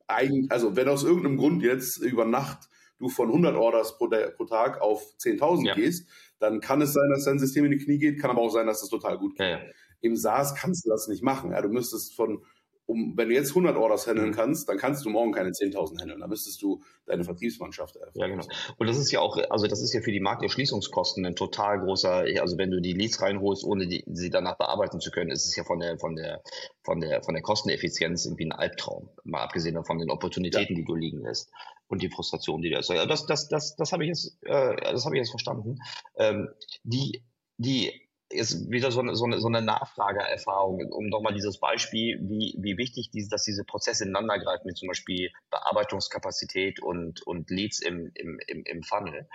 [0.07, 4.45] eigentlich, also wenn aus irgendeinem Grund jetzt über Nacht du von 100 Orders pro, pro
[4.45, 5.75] Tag auf 10.000 ja.
[5.75, 6.07] gehst,
[6.39, 8.67] dann kann es sein, dass dein System in die Knie geht, kann aber auch sein,
[8.67, 9.47] dass es total gut geht.
[9.47, 9.71] Ja, ja.
[9.99, 11.51] Im SaaS kannst du das nicht machen.
[11.51, 12.41] Ja, du müsstest von
[12.85, 14.33] um, wenn du jetzt 100 Orders handeln mhm.
[14.33, 16.19] kannst, dann kannst du morgen keine 10.000 handeln.
[16.19, 18.21] Dann müsstest du deine Vertriebsmannschaft eröffnen.
[18.21, 18.45] Ja, genau.
[18.77, 22.25] Und das ist ja auch, also das ist ja für die Markterschließungskosten ein total großer,
[22.41, 25.55] also wenn du die Leads reinholst, ohne die, sie danach bearbeiten zu können, ist es
[25.55, 26.41] ja von der, von der,
[26.83, 29.09] von der, von der Kosteneffizienz irgendwie ein Albtraum.
[29.23, 30.81] Mal abgesehen von den Opportunitäten, ja.
[30.81, 31.51] die du liegen lässt
[31.87, 32.91] und die Frustration, die da ist.
[32.91, 35.79] Also das, das, das, das habe ich jetzt, äh, das habe ich jetzt verstanden.
[36.17, 36.49] Ähm,
[36.83, 37.23] die,
[37.57, 38.02] die
[38.33, 42.77] ist wieder so eine, so eine, so eine Nachfrageerfahrung, um nochmal dieses Beispiel, wie, wie
[42.77, 48.11] wichtig diese, dass diese Prozesse ineinander greifen, wie zum Beispiel Bearbeitungskapazität und, und Leads im,
[48.15, 49.27] im, im, im Funnel.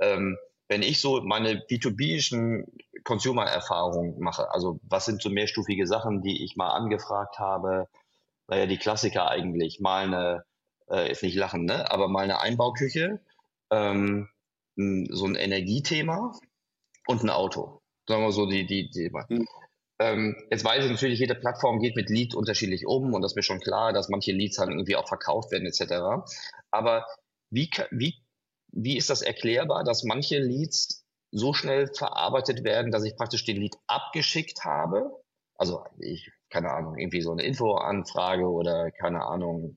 [0.00, 2.66] Ähm, wenn ich so meine B2B-ischen
[3.04, 7.88] Consumer-Erfahrungen mache, also was sind so mehrstufige Sachen, die ich mal angefragt habe,
[8.48, 10.44] naja, die Klassiker eigentlich, mal eine,
[10.90, 13.20] äh, jetzt nicht lachen, ne, aber mal eine Einbauküche,
[13.70, 14.28] ähm,
[14.76, 16.32] so ein Energiethema
[17.06, 17.80] und ein Auto.
[18.08, 19.10] Sagen wir so, die, die, die.
[19.10, 19.46] Mhm.
[20.00, 23.36] Ähm, jetzt weiß ich natürlich, jede Plattform geht mit Lead unterschiedlich um und das ist
[23.36, 26.26] mir schon klar, dass manche Leads dann irgendwie auch verkauft werden etc.
[26.70, 27.06] Aber
[27.50, 28.14] wie, wie,
[28.72, 33.58] wie ist das erklärbar, dass manche Leads so schnell verarbeitet werden, dass ich praktisch den
[33.58, 35.10] Lead abgeschickt habe?
[35.56, 39.76] Also ich, keine Ahnung, irgendwie so eine Infoanfrage oder keine Ahnung,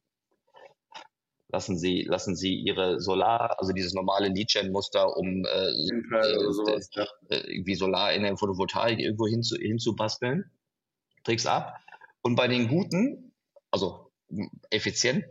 [1.52, 7.06] lassen Sie, lassen Sie Ihre Solar, also dieses normale Lead-Gen-Muster, um äh, äh, sowas, ja.
[7.30, 10.50] irgendwie Solar in der Photovoltaik irgendwo hinzu, hinzubasteln,
[11.24, 11.76] trägst ab.
[12.22, 13.34] Und bei den guten,
[13.72, 14.12] also
[14.70, 15.26] effizient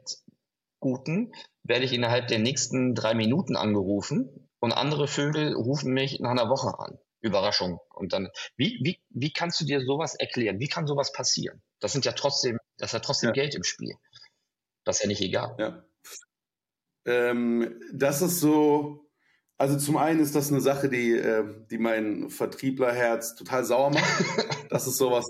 [0.80, 6.30] guten, werde ich innerhalb der nächsten drei Minuten angerufen und andere Vögel rufen mich nach
[6.30, 6.98] einer Woche an.
[7.22, 7.80] Überraschung.
[7.94, 10.58] Und dann, wie, wie, wie kannst du dir sowas erklären?
[10.58, 11.62] Wie kann sowas passieren?
[11.78, 13.32] Das sind ja trotzdem, das ist ja trotzdem ja.
[13.34, 13.94] Geld im Spiel.
[14.84, 15.54] Das ist ja nicht egal.
[15.58, 15.84] Ja.
[17.04, 19.10] Ähm, das ist so,
[19.56, 24.24] also zum einen ist das eine Sache, die, äh, die mein Vertrieblerherz total sauer macht.
[24.70, 25.26] das ist sowas.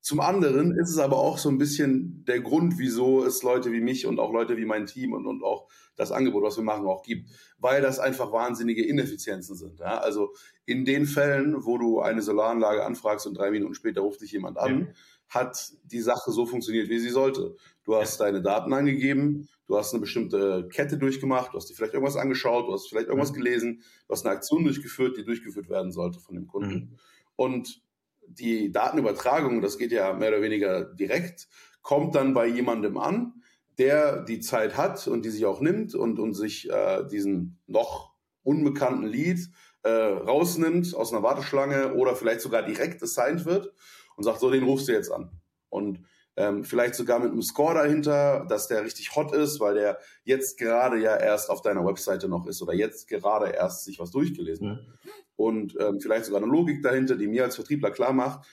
[0.00, 3.80] Zum anderen ist es aber auch so ein bisschen der Grund, wieso es Leute wie
[3.80, 6.86] mich und auch Leute wie mein Team und, und auch das Angebot, was wir machen,
[6.86, 9.80] auch gibt, weil das einfach wahnsinnige Ineffizienzen sind.
[9.80, 9.98] Ja?
[9.98, 10.34] Also
[10.66, 14.58] in den Fällen, wo du eine Solaranlage anfragst und drei Minuten später ruft dich jemand
[14.58, 14.86] an, ja.
[15.34, 17.56] Hat die Sache so funktioniert, wie sie sollte.
[17.84, 21.94] Du hast deine Daten angegeben, du hast eine bestimmte Kette durchgemacht, du hast dir vielleicht
[21.94, 25.92] irgendwas angeschaut, du hast vielleicht irgendwas gelesen, du hast eine Aktion durchgeführt, die durchgeführt werden
[25.92, 26.74] sollte von dem Kunden.
[26.74, 26.98] Mhm.
[27.36, 27.82] Und
[28.26, 31.48] die Datenübertragung, das geht ja mehr oder weniger direkt,
[31.82, 33.42] kommt dann bei jemandem an,
[33.78, 38.14] der die Zeit hat und die sich auch nimmt und, und sich äh, diesen noch
[38.42, 39.50] unbekannten Lead
[39.82, 43.72] äh, rausnimmt aus einer Warteschlange oder vielleicht sogar direkt assigned wird
[44.16, 45.30] und sagt, so, den rufst du jetzt an.
[45.68, 46.04] Und
[46.36, 50.58] ähm, vielleicht sogar mit einem Score dahinter, dass der richtig hot ist, weil der jetzt
[50.58, 54.70] gerade ja erst auf deiner Webseite noch ist oder jetzt gerade erst sich was durchgelesen
[54.70, 54.78] hat.
[54.78, 55.10] Mhm.
[55.36, 58.46] Und ähm, vielleicht sogar eine Logik dahinter, die mir als Vertriebler klar macht,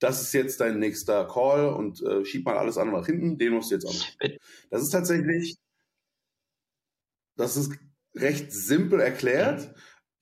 [0.00, 3.52] das ist jetzt dein nächster Call und äh, schieb mal alles andere nach hinten, den
[3.52, 4.28] musst du jetzt auch.
[4.70, 5.56] Das ist tatsächlich,
[7.36, 7.72] das ist
[8.14, 9.74] recht simpel erklärt,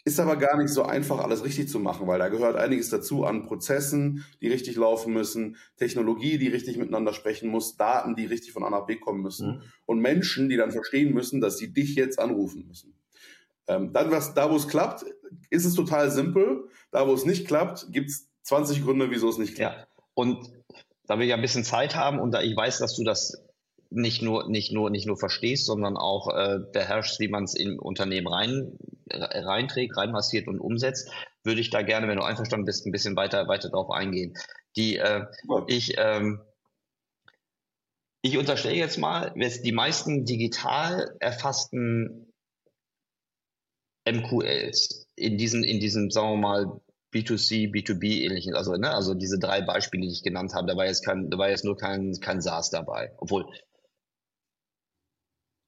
[0.08, 3.24] ist aber gar nicht so einfach, alles richtig zu machen, weil da gehört einiges dazu
[3.24, 8.52] an Prozessen, die richtig laufen müssen, Technologie, die richtig miteinander sprechen muss, Daten, die richtig
[8.52, 9.62] von A nach B kommen müssen mhm.
[9.84, 12.94] und Menschen, die dann verstehen müssen, dass sie dich jetzt anrufen müssen.
[13.66, 15.04] Ähm, dann, was, da wo es klappt,
[15.50, 16.64] ist es total simpel.
[16.90, 19.76] Da wo es nicht klappt, gibt es 20 Gründe, wieso es nicht klappt.
[19.76, 19.86] Ja.
[20.14, 20.50] Und
[21.06, 23.44] da wir ja ein bisschen Zeit haben und da ich weiß, dass du das
[23.90, 27.78] nicht nur, nicht nur, nicht nur verstehst, sondern auch äh, beherrschst, wie man es in
[27.78, 28.78] Unternehmen rein,
[29.10, 31.10] reinträgt, reinmassiert und umsetzt,
[31.42, 34.34] würde ich da gerne, wenn du einverstanden bist, ein bisschen weiter, weiter drauf eingehen.
[34.76, 35.24] Die, äh,
[35.66, 36.40] ich, ähm,
[38.20, 42.32] ich unterstelle jetzt mal, die meisten digital erfassten
[44.06, 46.80] MQLs in diesen, in diesem, sagen wir mal,
[47.14, 50.84] B2C, B2B ähnlichen, also, ne, also diese drei Beispiele, die ich genannt habe, da war
[50.84, 53.12] jetzt kein, da war jetzt nur kein, kein SaaS dabei.
[53.16, 53.46] Obwohl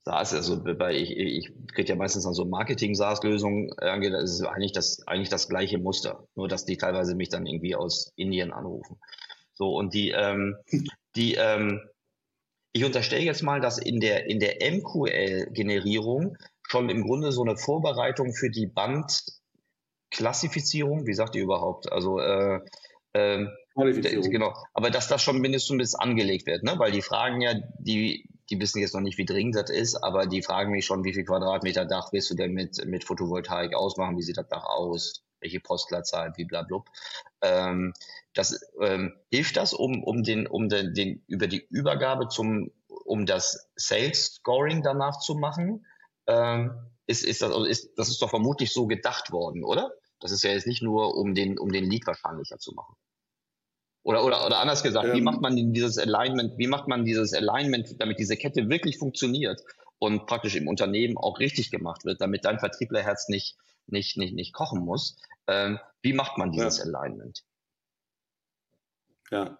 [0.04, 4.72] SaaS, also bei, ich, ich kriege ja meistens an so Marketing-SaaS-Lösungen angeht, das ist eigentlich
[4.72, 6.26] das, eigentlich das gleiche Muster.
[6.34, 8.98] Nur, dass die teilweise mich dann irgendwie aus Indien anrufen.
[9.52, 10.56] So, und die, ähm,
[11.16, 11.82] die, ähm,
[12.72, 17.56] ich unterstelle jetzt mal, dass in der, in der MQL-Generierung schon im Grunde so eine
[17.56, 21.90] Vorbereitung für die Bandklassifizierung, wie sagt ihr überhaupt?
[21.92, 22.60] Also äh,
[23.12, 23.46] äh,
[24.30, 26.74] Genau, aber dass das schon mindestens angelegt wird, ne?
[26.78, 30.26] weil die fragen ja, die, die wissen jetzt noch nicht, wie dringend das ist, aber
[30.26, 34.16] die fragen mich schon, wie viel Quadratmeter Dach willst du denn mit, mit Photovoltaik ausmachen,
[34.16, 36.82] wie sieht das Dach aus, welche Postleitzahl, wie bla, bla.
[37.42, 37.92] Ähm,
[38.34, 43.26] das, ähm, hilft das, um, um, den, um den, den, über die Übergabe zum, um
[43.26, 45.84] das Sales Scoring danach zu machen?
[46.30, 46.72] ähm,
[47.06, 49.92] ist, ist, das, also ist, das ist doch vermutlich so gedacht worden, oder?
[50.20, 52.94] Das ist ja jetzt nicht nur, um den, um den Lead wahrscheinlicher zu machen.
[54.02, 57.34] Oder, oder, oder anders gesagt, ähm, wie macht man dieses Alignment, wie macht man dieses
[57.34, 59.62] Alignment, damit diese Kette wirklich funktioniert
[59.98, 64.54] und praktisch im Unternehmen auch richtig gemacht wird, damit dein Vertrieblerherz nicht, nicht, nicht, nicht
[64.54, 65.18] kochen muss?
[65.46, 66.84] Ähm, wie macht man dieses ja.
[66.84, 67.44] Alignment?
[69.30, 69.58] Ja,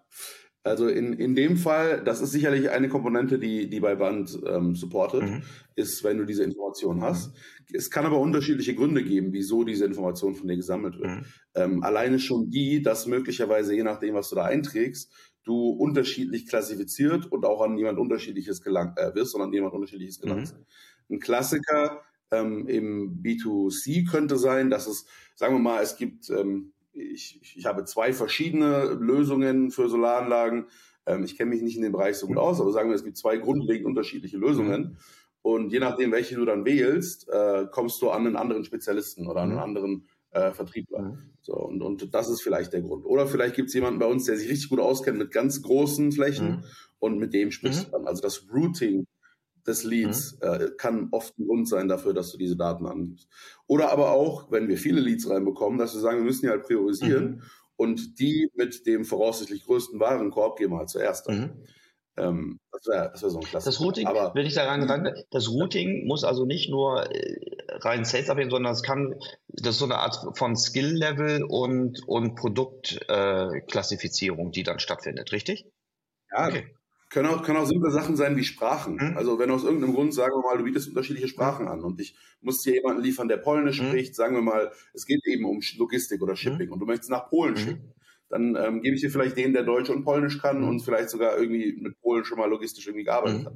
[0.63, 4.75] also in, in dem Fall, das ist sicherlich eine Komponente, die, die bei Band ähm,
[4.75, 5.41] supportet, mhm.
[5.75, 7.29] ist, wenn du diese Information hast.
[7.29, 7.75] Mhm.
[7.75, 11.09] Es kann aber unterschiedliche Gründe geben, wieso diese Information von dir gesammelt wird.
[11.09, 11.25] Mhm.
[11.55, 15.11] Ähm, alleine schon die, dass möglicherweise, je nachdem, was du da einträgst,
[15.43, 20.19] du unterschiedlich klassifiziert und auch an jemand unterschiedliches gelangt äh, wirst, sondern an jemand unterschiedliches
[20.19, 20.53] gelangt.
[20.53, 21.15] Mhm.
[21.15, 26.73] Ein Klassiker ähm, im B2C könnte sein, dass es, sagen wir mal, es gibt ähm,
[26.93, 30.67] ich, ich habe zwei verschiedene Lösungen für Solaranlagen.
[31.05, 33.03] Ähm, ich kenne mich nicht in dem Bereich so gut aus, aber sagen wir, es
[33.03, 34.97] gibt zwei grundlegend unterschiedliche Lösungen.
[35.41, 39.41] Und je nachdem, welche du dann wählst, äh, kommst du an einen anderen Spezialisten oder
[39.41, 39.63] an einen mhm.
[39.63, 41.01] anderen äh, Vertriebler.
[41.01, 41.17] Mhm.
[41.41, 43.05] So, und, und das ist vielleicht der Grund.
[43.05, 46.11] Oder vielleicht gibt es jemanden bei uns, der sich richtig gut auskennt mit ganz großen
[46.11, 46.63] Flächen mhm.
[46.99, 48.05] und mit dem sprichst du dann.
[48.07, 49.07] Also das Routing
[49.67, 50.47] des Leads mhm.
[50.47, 53.27] äh, kann oft ein Grund sein dafür, dass du diese Daten angibst.
[53.67, 56.63] Oder aber auch, wenn wir viele Leads reinbekommen, dass wir sagen, wir müssen die halt
[56.63, 57.41] priorisieren mhm.
[57.75, 61.39] und die mit dem voraussichtlich größten Warenkorb gehen wir halt zuerst an.
[61.39, 61.65] Mhm.
[62.17, 63.71] Ähm, das wäre wär so ein Klassiker.
[63.71, 67.37] Das Routing, Aber, wenn ich gedacht das Routing muss also nicht nur äh,
[67.79, 69.15] rein Sales abhängen, sondern es kann,
[69.47, 75.65] das ist so eine Art von Skill-Level und, und Produktklassifizierung, äh, die dann stattfindet, richtig?
[76.31, 76.75] Ja, okay.
[77.11, 78.95] Können auch, können auch simple Sachen sein wie Sprachen.
[78.95, 79.17] Mhm.
[79.17, 82.15] Also wenn aus irgendeinem Grund, sagen wir mal, du bietest unterschiedliche Sprachen an und ich
[82.41, 83.87] muss dir jemanden liefern, der Polnisch mhm.
[83.87, 86.73] spricht, sagen wir mal, es geht eben um Logistik oder Shipping mhm.
[86.73, 87.57] und du möchtest nach Polen mhm.
[87.57, 87.93] schicken
[88.31, 90.69] dann ähm, gebe ich dir vielleicht den, der Deutsch und Polnisch kann mhm.
[90.69, 93.53] und vielleicht sogar irgendwie mit Polen schon mal logistisch irgendwie gearbeitet hat.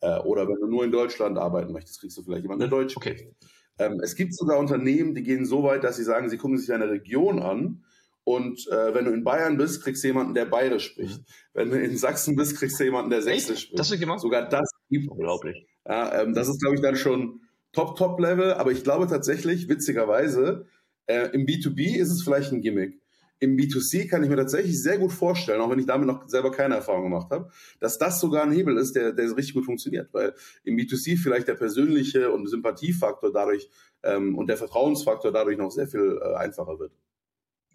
[0.00, 2.96] Äh, oder wenn du nur in Deutschland arbeiten möchtest, kriegst du vielleicht jemanden, der Deutsch
[2.96, 3.18] okay.
[3.18, 3.34] spricht.
[3.78, 6.72] Ähm, es gibt sogar Unternehmen, die gehen so weit, dass sie sagen, sie gucken sich
[6.72, 7.84] eine Region an
[8.24, 11.18] und äh, wenn du in Bayern bist, kriegst du jemanden, der Bayerisch spricht.
[11.20, 11.24] Mhm.
[11.52, 13.78] Wenn du in Sachsen bist, kriegst du jemanden, der Sächsisch spricht.
[13.78, 14.20] Das wird gemacht?
[14.20, 15.66] Sogar das gibt Unglaublich.
[15.86, 17.40] Ja, ähm, das ist, glaube ich, dann schon
[17.72, 18.54] Top-Top-Level.
[18.54, 20.66] Aber ich glaube tatsächlich, witzigerweise,
[21.06, 23.00] äh, im B2B ist es vielleicht ein Gimmick
[23.44, 26.50] im B2C kann ich mir tatsächlich sehr gut vorstellen, auch wenn ich damit noch selber
[26.50, 30.08] keine Erfahrung gemacht habe, dass das sogar ein Hebel ist, der, der richtig gut funktioniert,
[30.12, 30.34] weil
[30.64, 33.68] im B2C vielleicht der persönliche und Sympathiefaktor dadurch
[34.02, 36.92] ähm, und der Vertrauensfaktor dadurch noch sehr viel äh, einfacher wird.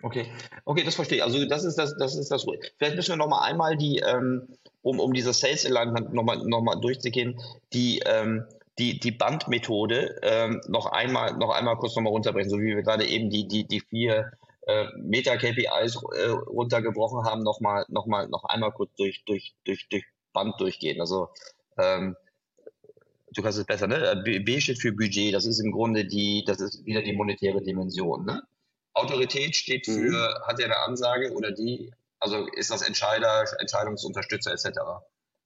[0.02, 0.32] Okay,
[0.66, 1.24] okay, das verstehe ich.
[1.24, 2.46] Also das ist das, das ist das.
[2.78, 4.48] Vielleicht müssen wir noch mal einmal die, ähm,
[4.82, 7.40] um um diese Sales Alignment noch mal noch mal durchzugehen,
[7.74, 8.46] die ähm,
[8.78, 12.84] die, die Bandmethode ähm, noch einmal noch einmal kurz noch mal runterbrechen, so wie wir
[12.84, 14.32] gerade eben die die die vier
[14.70, 20.06] äh, Meta-KPIs äh, runtergebrochen haben, nochmal noch mal, noch einmal kurz durch, durch, durch, durch
[20.32, 21.02] Band durchgehen.
[21.02, 21.30] Also
[21.78, 22.16] ähm,
[23.34, 24.22] du kannst es besser, ne?
[24.24, 28.26] B steht für Budget, das ist im Grunde die, das ist wieder die monetäre Dimension.
[28.26, 28.44] Ne?
[29.00, 30.48] Autorität steht für, mhm.
[30.48, 34.80] hat er eine Ansage oder die, also ist das Entscheider, Entscheidungsunterstützer etc.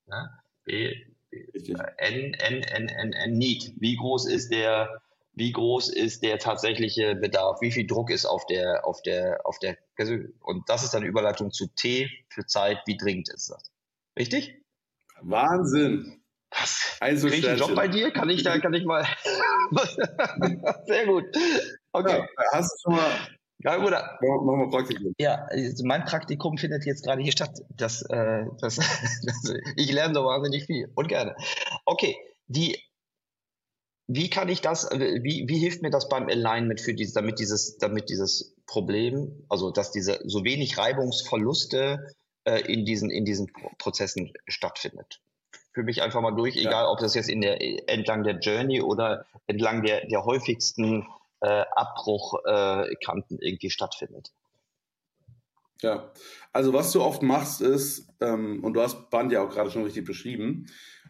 [0.08, 0.30] Ne?
[0.66, 0.96] B,
[1.30, 3.74] B, N, N, N, N, N, Need.
[3.80, 5.02] Wie groß ist der
[5.36, 9.58] wie groß ist der tatsächliche Bedarf, wie viel Druck ist auf der, auf der, auf
[9.60, 9.78] der,
[10.42, 13.72] und das ist dann Überleitung zu T für Zeit, wie dringend ist das?
[14.18, 14.62] Richtig?
[15.22, 16.22] Wahnsinn.
[16.52, 16.98] Was?
[17.00, 18.12] Also Krieg ich einen Job bei dir?
[18.12, 19.08] Kann ich da, kann ich mal?
[20.86, 21.26] Sehr gut.
[21.94, 22.20] Okay.
[22.20, 23.12] Ja, hast du schon mal
[23.64, 24.18] ja, oder?
[24.22, 25.14] Machen wir Praktikum.
[25.18, 27.62] Ja, also mein Praktikum findet jetzt gerade hier statt.
[27.76, 31.36] Das, äh, das, das, ich lerne so wahnsinnig viel und gerne.
[31.86, 32.78] Okay, die
[34.08, 37.40] wie kann ich das, äh, wie, wie hilft mir das beim Alignment für dieses, damit
[37.40, 43.52] dieses, damit dieses Problem, also dass diese so wenig Reibungsverluste äh, in diesen, in diesen
[43.78, 45.22] Prozessen stattfindet?
[45.74, 46.70] Für mich einfach mal durch, ja.
[46.70, 51.08] egal ob das jetzt in der, entlang der Journey oder entlang der, der häufigsten
[51.44, 54.32] äh, Abbruchkanten äh, irgendwie stattfindet.
[55.82, 56.14] Ja,
[56.54, 59.84] also was du oft machst ist, ähm, und du hast Band ja auch gerade schon
[59.84, 60.68] richtig beschrieben,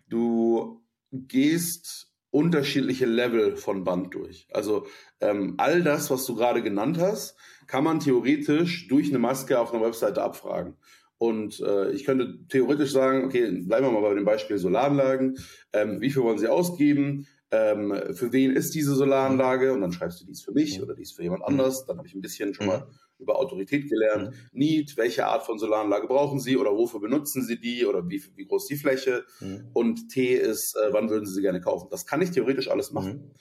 [0.09, 4.47] du gehst unterschiedliche Level von Band durch.
[4.51, 4.87] Also
[5.21, 9.71] ähm, all das, was du gerade genannt hast, kann man theoretisch durch eine Maske auf
[9.71, 10.75] einer Webseite abfragen.
[11.19, 15.37] Und äh, ich könnte theoretisch sagen, okay, bleiben wir mal bei dem Beispiel Solaranlagen.
[15.71, 17.27] Ähm, wie viel wollen Sie ausgeben?
[17.53, 19.73] Ähm, für wen ist diese Solaranlage?
[19.73, 21.85] Und dann schreibst du, dies für mich oder dies für jemand anders.
[21.85, 22.87] Dann habe ich ein bisschen schon mal
[23.19, 24.31] über Autorität gelernt.
[24.31, 24.35] Mhm.
[24.53, 28.45] Need, welche Art von Solaranlage brauchen Sie oder wofür benutzen Sie die oder wie, wie
[28.45, 29.23] groß die Fläche?
[29.39, 29.69] Mhm.
[29.71, 31.89] Und T ist, äh, wann würden Sie sie gerne kaufen?
[31.91, 33.11] Das kann ich theoretisch alles machen.
[33.11, 33.31] Mhm.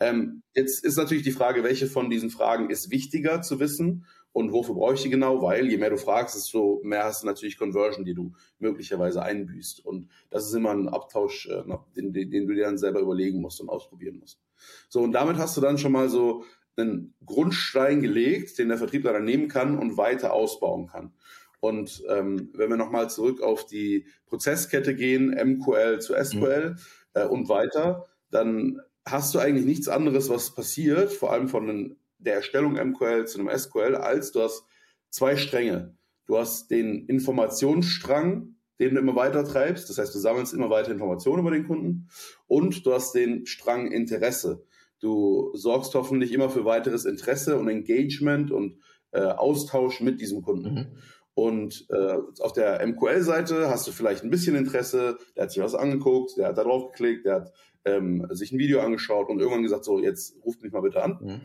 [0.00, 4.52] Ähm, jetzt ist natürlich die Frage, welche von diesen Fragen ist wichtiger zu wissen und
[4.52, 5.42] wofür brauche ich die genau?
[5.42, 9.84] Weil je mehr du fragst, desto mehr hast du natürlich Conversion, die du möglicherweise einbüßt.
[9.84, 11.64] Und das ist immer ein Abtausch, äh,
[11.96, 14.40] den, den, den du dir dann selber überlegen musst und ausprobieren musst.
[14.88, 16.44] So, und damit hast du dann schon mal so
[16.76, 21.12] einen Grundstein gelegt, den der Vertriebler dann nehmen kann und weiter ausbauen kann.
[21.58, 26.76] Und ähm, wenn wir nochmal zurück auf die Prozesskette gehen, MQL zu SQL mhm.
[27.14, 32.34] äh, und weiter, dann hast du eigentlich nichts anderes, was passiert, vor allem von der
[32.34, 34.64] Erstellung MQL zu einem SQL, als du hast
[35.10, 35.96] zwei Stränge.
[36.26, 40.92] Du hast den Informationsstrang, den du immer weiter treibst, das heißt, du sammelst immer weiter
[40.92, 42.08] Informationen über den Kunden
[42.46, 44.64] und du hast den Strang Interesse.
[45.00, 48.78] Du sorgst hoffentlich immer für weiteres Interesse und Engagement und
[49.12, 50.74] äh, Austausch mit diesem Kunden.
[50.74, 50.86] Mhm.
[51.34, 55.74] Und äh, auf der MQL-Seite hast du vielleicht ein bisschen Interesse, der hat sich was
[55.74, 57.52] angeguckt, der hat da drauf geklickt, der hat
[57.84, 61.18] ähm, sich ein Video angeschaut und irgendwann gesagt, so, jetzt ruft mich mal bitte an.
[61.20, 61.40] Mhm.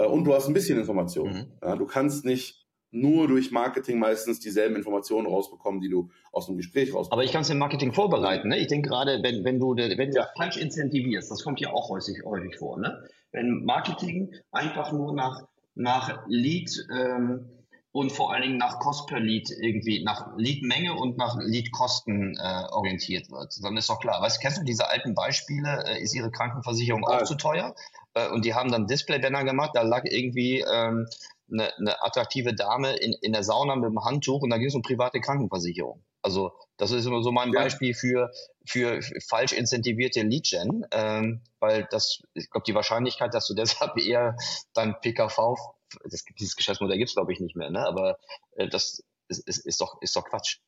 [0.00, 1.30] Äh, und du hast ein bisschen Information.
[1.30, 1.46] Mhm.
[1.62, 6.56] Ja, du kannst nicht nur durch Marketing meistens dieselben Informationen rausbekommen, die du aus dem
[6.56, 7.12] Gespräch rausbekommst.
[7.12, 8.48] Aber ich kann es im Marketing vorbereiten.
[8.48, 8.58] Ne?
[8.58, 10.26] Ich denke gerade, wenn, wenn du, wenn du ja.
[10.36, 12.80] falsch incentivierst, das kommt ja auch häufig, häufig vor.
[12.80, 13.00] Ne?
[13.30, 17.48] Wenn Marketing einfach nur nach, nach Lead ähm,
[17.92, 22.72] und vor allen Dingen nach Cost per Lead irgendwie, nach Leadmenge und nach Leadkosten äh,
[22.72, 24.20] orientiert wird, dann ist doch klar.
[24.20, 25.84] Weißt du, kennst du diese alten Beispiele?
[25.86, 27.18] Äh, ist Ihre Krankenversicherung ah.
[27.18, 27.72] auch zu teuer?
[28.14, 31.06] Äh, und die haben dann Display-Banner gemacht, da lag irgendwie ähm,
[31.50, 34.74] eine, eine attraktive Dame in, in der Sauna mit dem Handtuch und da ging es
[34.74, 36.04] um private Krankenversicherung.
[36.22, 37.60] Also das ist immer so mein ja.
[37.60, 38.30] Beispiel für,
[38.66, 44.36] für falsch incentivierte Lead-Gen, ähm, weil das, ich glaube, die Wahrscheinlichkeit, dass du deshalb eher
[44.74, 45.56] dein PKV,
[46.04, 47.86] das, dieses Geschäftsmodell gibt es, glaube ich, nicht mehr, ne?
[47.86, 48.18] aber
[48.52, 50.58] äh, das ist, ist, ist, doch, ist doch Quatsch.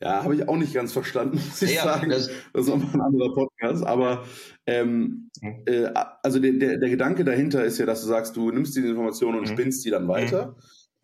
[0.00, 2.08] Ja, habe ich auch nicht ganz verstanden, muss ich ja, sagen.
[2.10, 3.84] Das, das ist nochmal ein anderer Podcast.
[3.84, 4.24] Aber
[4.66, 5.62] ähm, mhm.
[5.66, 5.90] äh,
[6.22, 9.38] also der, der, der, Gedanke dahinter ist ja, dass du sagst, du nimmst diese Informationen
[9.38, 9.52] und mhm.
[9.52, 10.48] spinnst die dann weiter.
[10.48, 10.54] Mhm.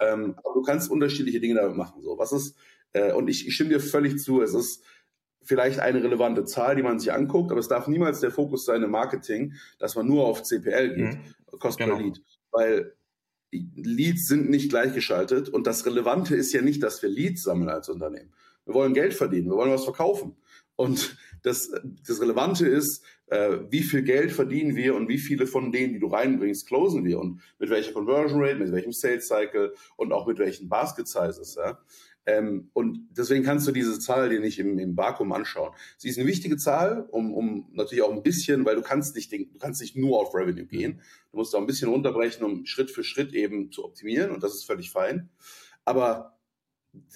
[0.00, 2.02] Ähm, aber du kannst unterschiedliche Dinge damit machen.
[2.02, 2.56] So, was ist,
[2.92, 4.84] äh, und ich, ich stimme dir völlig zu, es ist
[5.42, 8.82] vielleicht eine relevante Zahl, die man sich anguckt, aber es darf niemals der Fokus sein
[8.82, 11.58] im Marketing, dass man nur auf CPL geht, mhm.
[11.58, 11.96] Cost genau.
[11.96, 12.20] per Lead.
[12.50, 12.94] Weil
[13.50, 17.88] Leads sind nicht gleichgeschaltet und das Relevante ist ja nicht, dass wir Leads sammeln als
[17.88, 18.32] Unternehmen.
[18.64, 20.36] Wir wollen Geld verdienen, wir wollen was verkaufen.
[20.76, 21.70] Und das,
[22.06, 26.00] das Relevante ist, äh, wie viel Geld verdienen wir und wie viele von denen, die
[26.00, 30.26] du reinbringst, closen wir und mit welcher Conversion Rate, mit welchem Sales Cycle und auch
[30.26, 31.54] mit welchen Basket Sizes.
[31.54, 31.78] Ja?
[32.26, 35.74] Ähm, und deswegen kannst du diese Zahl dir nicht im, im Vakuum anschauen.
[35.98, 39.30] Sie ist eine wichtige Zahl, um, um natürlich auch ein bisschen, weil du kannst nicht,
[39.30, 41.00] du kannst nicht nur auf Revenue gehen.
[41.30, 44.54] Du musst auch ein bisschen runterbrechen, um Schritt für Schritt eben zu optimieren und das
[44.54, 45.28] ist völlig fein.
[45.84, 46.33] Aber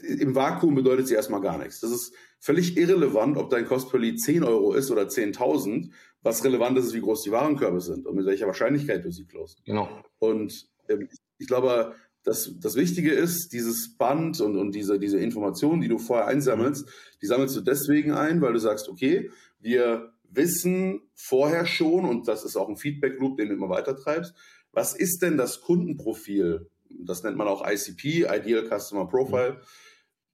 [0.02, 1.80] im Vakuum bedeutet sie erstmal gar nichts.
[1.80, 5.90] Das ist völlig irrelevant, ob dein Cost per Lead 10 Euro ist oder 10.000.
[6.22, 9.26] Was relevant ist, ist, wie groß die Warenkörbe sind und mit welcher Wahrscheinlichkeit du sie
[9.26, 9.64] closest.
[9.64, 9.88] Genau.
[10.18, 15.80] Und ähm, ich glaube, das, das Wichtige ist, dieses Band und, und diese, diese Informationen,
[15.80, 16.88] die du vorher einsammelst,
[17.22, 22.44] die sammelst du deswegen ein, weil du sagst, okay, wir wissen vorher schon, und das
[22.44, 24.34] ist auch ein Feedback-Loop, den du immer weiter treibst,
[24.72, 29.60] was ist denn das Kundenprofil das nennt man auch ICP, Ideal Customer Profile.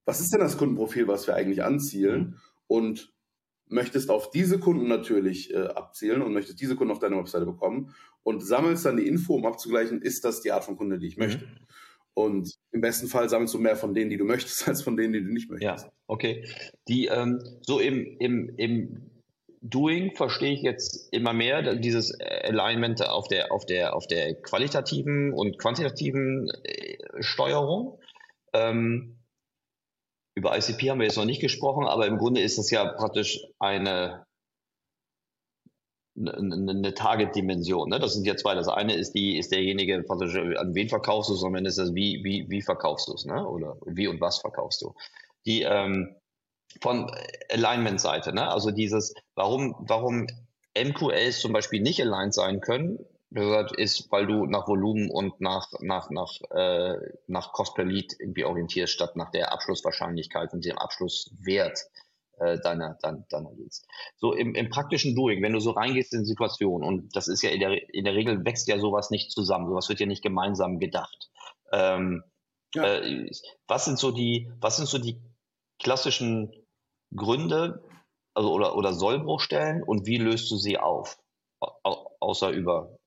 [0.05, 2.39] Was ist denn das Kundenprofil, was wir eigentlich anzielen?
[2.67, 3.13] Und
[3.67, 7.93] möchtest auf diese Kunden natürlich äh, abzielen und möchtest diese Kunden auf deiner Webseite bekommen
[8.23, 11.17] und sammelst dann die Info, um abzugleichen, ist das die Art von Kunde, die ich
[11.17, 11.23] mhm.
[11.23, 11.47] möchte.
[12.13, 15.13] Und im besten Fall sammelst du mehr von denen, die du möchtest, als von denen,
[15.13, 15.85] die du nicht möchtest.
[15.85, 16.47] Ja, okay.
[16.87, 19.11] Die ähm, so im, im, im
[19.67, 25.33] Doing verstehe ich jetzt immer mehr dieses Alignment auf der, auf der, auf der qualitativen
[25.33, 27.99] und quantitativen äh, Steuerung.
[28.53, 29.17] Ähm,
[30.35, 33.41] über ICP haben wir jetzt noch nicht gesprochen, aber im Grunde ist das ja praktisch
[33.57, 34.25] eine,
[36.15, 37.89] eine, eine Target-Dimension.
[37.89, 37.99] Ne?
[37.99, 38.53] Das sind ja zwei.
[38.53, 41.95] Das eine ist die, ist derjenige praktisch, an wen verkaufst du es, sondern ist das,
[41.95, 43.47] wie, wie, wie verkaufst du es, ne?
[43.47, 44.93] Oder wie und was verkaufst du.
[45.47, 46.15] Die, ähm,
[46.81, 47.09] von
[47.51, 48.33] Alignment-Seite.
[48.33, 48.49] Ne?
[48.49, 50.27] Also dieses, warum, warum
[50.77, 52.99] MQLs zum Beispiel nicht aligned sein können,
[53.77, 56.95] ist, weil du nach Volumen und nach, nach, nach, äh,
[57.27, 61.79] nach Cost per Lead irgendwie orientierst, statt nach der Abschlusswahrscheinlichkeit und dem Abschlusswert
[62.37, 63.85] äh, deiner, deiner, deiner Leads.
[64.17, 67.49] So im, im praktischen Doing, wenn du so reingehst in Situationen, und das ist ja
[67.49, 70.79] in der, in der Regel wächst ja sowas nicht zusammen, sowas wird ja nicht gemeinsam
[70.79, 71.29] gedacht.
[71.71, 72.23] Ähm,
[72.73, 72.99] ja.
[72.99, 73.29] äh,
[73.67, 75.21] was sind so die, was sind so die
[75.79, 76.51] klassischen
[77.15, 77.83] Gründe
[78.35, 81.17] also oder, oder Sollbruchstellen und wie löst du sie auf?
[81.59, 82.97] Au außer über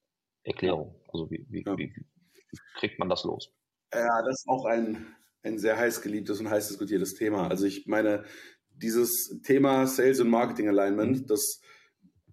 [0.43, 0.95] Erklärung.
[1.13, 1.77] Also wie, wie, ja.
[1.77, 3.53] wie, wie, kriegt man das los?
[3.93, 7.49] Ja, das ist auch ein, ein sehr heiß geliebtes und heiß diskutiertes Thema.
[7.49, 8.25] Also ich meine,
[8.71, 11.27] dieses Thema Sales und Marketing Alignment, mhm.
[11.27, 11.61] das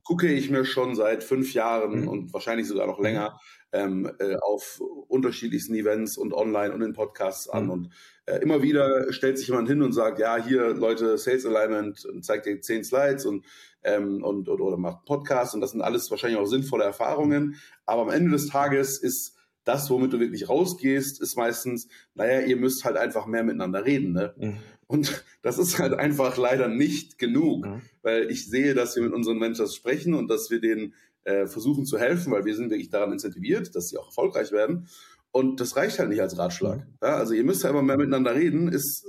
[0.03, 2.07] gucke ich mir schon seit fünf Jahren mhm.
[2.07, 3.39] und wahrscheinlich sogar noch länger
[3.73, 7.65] ähm, äh, auf unterschiedlichsten Events und online und in Podcasts an.
[7.65, 7.71] Mhm.
[7.71, 7.93] Und
[8.25, 12.25] äh, immer wieder stellt sich jemand hin und sagt, ja, hier Leute, Sales Alignment und
[12.25, 13.45] zeigt dir zehn Slides und,
[13.83, 17.55] ähm, und oder, oder macht Podcasts und das sind alles wahrscheinlich auch sinnvolle Erfahrungen.
[17.85, 22.57] Aber am Ende des Tages ist das, womit du wirklich rausgehst, ist meistens, naja, ihr
[22.57, 24.13] müsst halt einfach mehr miteinander reden.
[24.13, 24.33] Ne?
[24.37, 24.57] Mhm.
[24.87, 27.81] Und das ist halt einfach leider nicht genug, mhm.
[28.01, 30.93] weil ich sehe, dass wir mit unseren Ventures sprechen und dass wir denen
[31.25, 34.87] äh, versuchen zu helfen, weil wir sind wirklich daran incentiviert, dass sie auch erfolgreich werden.
[35.35, 36.77] Und das reicht halt nicht als Ratschlag.
[36.77, 36.97] Mhm.
[37.01, 39.05] Ja, also ihr müsst ja immer mehr miteinander reden, ist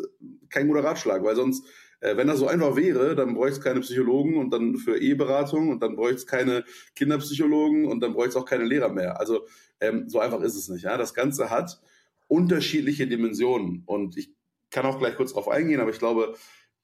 [0.51, 1.65] kein guter Ratschlag, weil sonst,
[2.01, 5.69] äh, wenn das so einfach wäre, dann bräuchte es keine Psychologen und dann für Eheberatung
[5.69, 6.65] und dann bräuchte es keine
[6.97, 9.21] Kinderpsychologen und dann bräuchte es auch keine Lehrer mehr.
[9.21, 9.47] Also
[9.79, 10.83] ähm, so einfach ist es nicht.
[10.83, 10.97] Ja?
[10.97, 11.81] Das Ganze hat
[12.27, 14.35] unterschiedliche Dimensionen und ich
[14.73, 16.35] kann auch gleich kurz darauf eingehen, aber ich glaube,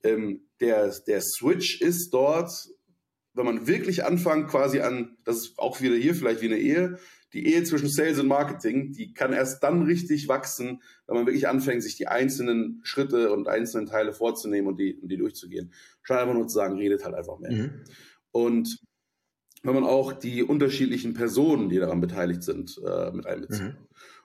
[0.04, 2.68] ähm, der, der Switch ist dort
[3.34, 6.98] wenn man wirklich anfängt, quasi an, das ist auch wieder hier vielleicht wie eine Ehe,
[7.32, 11.48] die Ehe zwischen Sales und Marketing, die kann erst dann richtig wachsen, wenn man wirklich
[11.48, 15.72] anfängt, sich die einzelnen Schritte und einzelnen Teile vorzunehmen und die, und die durchzugehen.
[16.02, 17.52] Statt einfach nur zu sagen, redet halt einfach mehr.
[17.52, 17.70] Mhm.
[18.32, 18.78] Und
[19.62, 23.62] wenn man auch die unterschiedlichen Personen, die daran beteiligt sind, äh, mit einbezieht.
[23.62, 23.76] Mhm.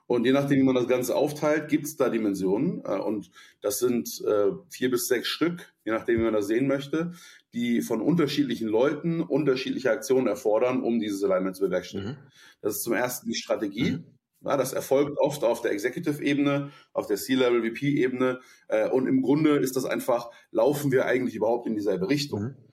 [0.08, 2.82] Und je nachdem, wie man das Ganze aufteilt, gibt es da Dimensionen.
[2.84, 3.30] Äh, und
[3.60, 7.12] das sind äh, vier bis sechs Stück, je nachdem, wie man das sehen möchte,
[7.52, 12.12] die von unterschiedlichen Leuten unterschiedliche Aktionen erfordern, um dieses Alignment zu bewerkstelligen.
[12.12, 12.16] Mhm.
[12.62, 13.92] Das ist zum ersten die Strategie.
[13.92, 14.04] Mhm.
[14.40, 18.40] Ja, das erfolgt oft auf der Executive-Ebene, auf der C-Level-VP-Ebene.
[18.68, 22.42] Äh, und im Grunde ist das einfach, laufen wir eigentlich überhaupt in dieselbe Richtung?
[22.42, 22.67] Mhm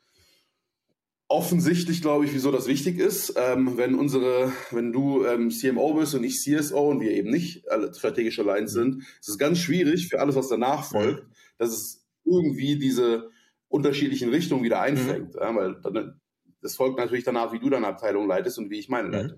[1.28, 3.34] offensichtlich, glaube ich, wieso das wichtig ist.
[3.38, 7.69] Ähm, wenn unsere, wenn du ähm, CMO bist und ich CSO und wir eben nicht
[7.69, 11.26] alle strategische Lines sind, ist es ganz schwierig für alles, was danach folgt,
[11.57, 13.30] dass es irgendwie diese
[13.67, 15.34] unterschiedlichen Richtungen wieder einfängt.
[15.34, 15.39] Mhm.
[15.39, 16.19] Ja, weil dann,
[16.61, 19.13] das folgt natürlich danach, wie du deine Abteilung leitest und wie ich meine mhm.
[19.13, 19.38] leite.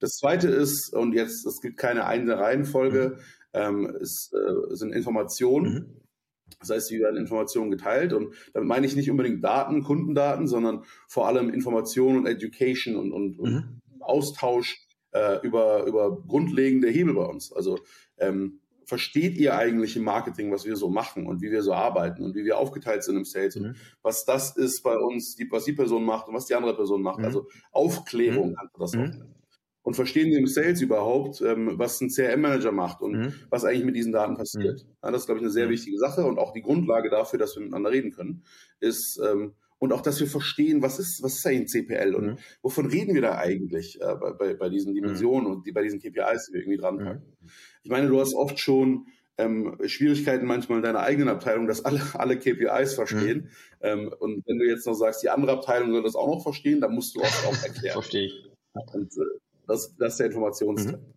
[0.00, 3.20] Das zweite ist, und jetzt, es gibt keine eine Reihenfolge, mhm.
[3.52, 6.00] ähm, es äh, sind Informationen.
[6.48, 6.56] Mhm.
[6.60, 10.84] Das heißt, wie werden Informationen geteilt und damit meine ich nicht unbedingt Daten, Kundendaten, sondern
[11.06, 13.80] vor allem Informationen und Education und, und, und mhm.
[14.00, 17.52] Austausch äh, über, über grundlegende Hebel bei uns.
[17.52, 17.78] Also
[18.18, 22.24] ähm, versteht ihr eigentlich im Marketing, was wir so machen und wie wir so arbeiten
[22.24, 23.64] und wie wir aufgeteilt sind im Sales mhm.
[23.64, 26.74] und was das ist bei uns, die, was die Person macht und was die andere
[26.74, 27.18] Person macht.
[27.18, 27.24] Mhm.
[27.24, 28.56] Also Aufklärung mhm.
[28.78, 29.37] das auch nennen
[29.82, 33.32] und verstehen Sie im Sales überhaupt, ähm, was ein CRM-Manager macht und mhm.
[33.50, 34.84] was eigentlich mit diesen Daten passiert.
[34.84, 34.90] Mhm.
[35.02, 35.70] Ja, das ist, glaube ich, eine sehr mhm.
[35.70, 38.42] wichtige Sache und auch die Grundlage dafür, dass wir miteinander reden können,
[38.80, 42.26] ist ähm, und auch, dass wir verstehen, was ist, was ist eigentlich ein CPL und
[42.26, 42.38] mhm.
[42.62, 45.56] wovon reden wir da eigentlich äh, bei, bei, bei diesen Dimensionen mhm.
[45.56, 47.36] und die, bei diesen KPIs, die wir irgendwie dran packen.
[47.40, 47.48] Mhm.
[47.84, 49.06] Ich meine, du hast oft schon
[49.38, 53.38] ähm, Schwierigkeiten manchmal in deiner eigenen Abteilung, dass alle, alle KPIs verstehen.
[53.38, 53.48] Mhm.
[53.80, 56.80] Ähm, und wenn du jetzt noch sagst, die andere Abteilung soll das auch noch verstehen,
[56.80, 57.92] dann musst du oft auch erklären.
[57.94, 58.50] Verstehe ich.
[58.92, 59.38] Und, äh,
[59.68, 60.96] das, das ist der Informationsteil.
[60.96, 61.14] Mhm.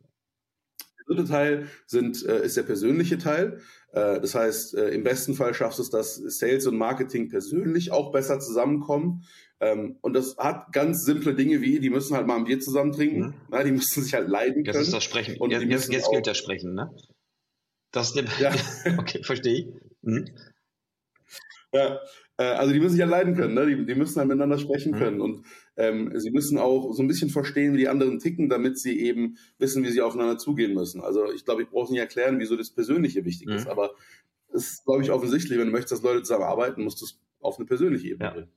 [1.00, 3.62] Der dritte Teil sind, äh, ist der persönliche Teil.
[3.92, 7.92] Äh, das heißt, äh, im besten Fall schaffst du es, dass Sales und Marketing persönlich
[7.92, 9.24] auch besser zusammenkommen.
[9.60, 12.92] Ähm, und das hat ganz simple Dinge wie, die müssen halt mal ein Bier zusammen
[12.92, 13.20] trinken.
[13.20, 13.34] Mhm.
[13.50, 14.78] Na, die müssen sich halt leiden können.
[14.78, 15.38] Das ist das Sprechen.
[15.38, 16.92] Und jetzt, jetzt, jetzt gilt das Sprechen, ne?
[17.92, 18.54] Das ist der, ja.
[19.00, 19.68] okay, verstehe ich.
[20.02, 20.26] Mhm.
[21.74, 22.00] Ja,
[22.42, 23.66] also die müssen sich ja leiden können, ne?
[23.66, 24.98] die, die müssen halt miteinander sprechen mhm.
[24.98, 25.46] können und
[25.78, 29.38] ähm, sie müssen auch so ein bisschen verstehen, wie die anderen ticken, damit sie eben
[29.58, 31.02] wissen, wie sie aufeinander zugehen müssen.
[31.02, 33.56] Also ich glaube, ich brauche nicht erklären, wieso das Persönliche wichtig mhm.
[33.56, 33.92] ist, aber
[34.54, 37.58] es ist, glaube ich, offensichtlich, wenn du möchtest, dass Leute zusammenarbeiten, musst du es auf
[37.58, 38.32] eine persönliche Ebene ja.
[38.32, 38.52] bringen.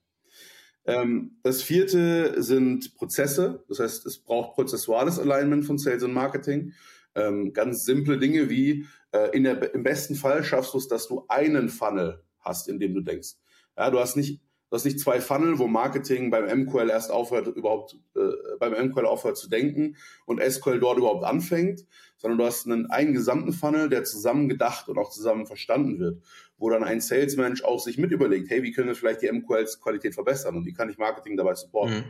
[0.86, 6.72] Ähm, das vierte sind Prozesse, das heißt, es braucht prozessuales Alignment von Sales und Marketing.
[7.14, 11.08] Ähm, ganz simple Dinge wie äh, in der, im besten Fall schaffst du es, dass
[11.08, 13.34] du einen Funnel hast, in dem du denkst.
[13.76, 17.48] Ja, du hast nicht, du hast nicht zwei Funnel, wo Marketing beim MQL erst aufhört,
[17.48, 18.20] überhaupt äh,
[18.58, 19.96] beim MQL aufhört zu denken
[20.26, 24.88] und SQL dort überhaupt anfängt, sondern du hast einen, einen gesamten Funnel, der zusammen gedacht
[24.88, 26.22] und auch zusammen verstanden wird,
[26.56, 30.14] wo dann ein Salesmensch auch sich mit überlegt, hey, wie können wir vielleicht die MQLs-Qualität
[30.14, 32.04] verbessern und wie kann ich Marketing dabei supporten mhm.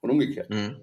[0.00, 0.50] und umgekehrt.
[0.50, 0.76] Mhm.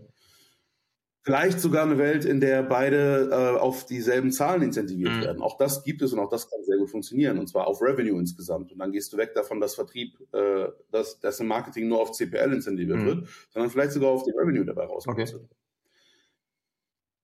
[1.28, 5.22] Vielleicht sogar eine Welt, in der beide äh, auf dieselben Zahlen incentiviert mhm.
[5.24, 5.42] werden.
[5.42, 7.38] Auch das gibt es und auch das kann sehr gut funktionieren.
[7.38, 8.72] Und zwar auf Revenue insgesamt.
[8.72, 12.14] Und dann gehst du weg davon, dass Vertrieb, äh, dass, dass im Marketing nur auf
[12.14, 13.06] CPL incentiviert mhm.
[13.06, 15.20] wird, sondern vielleicht sogar auf die Revenue dabei rauskommt.
[15.20, 15.38] Okay.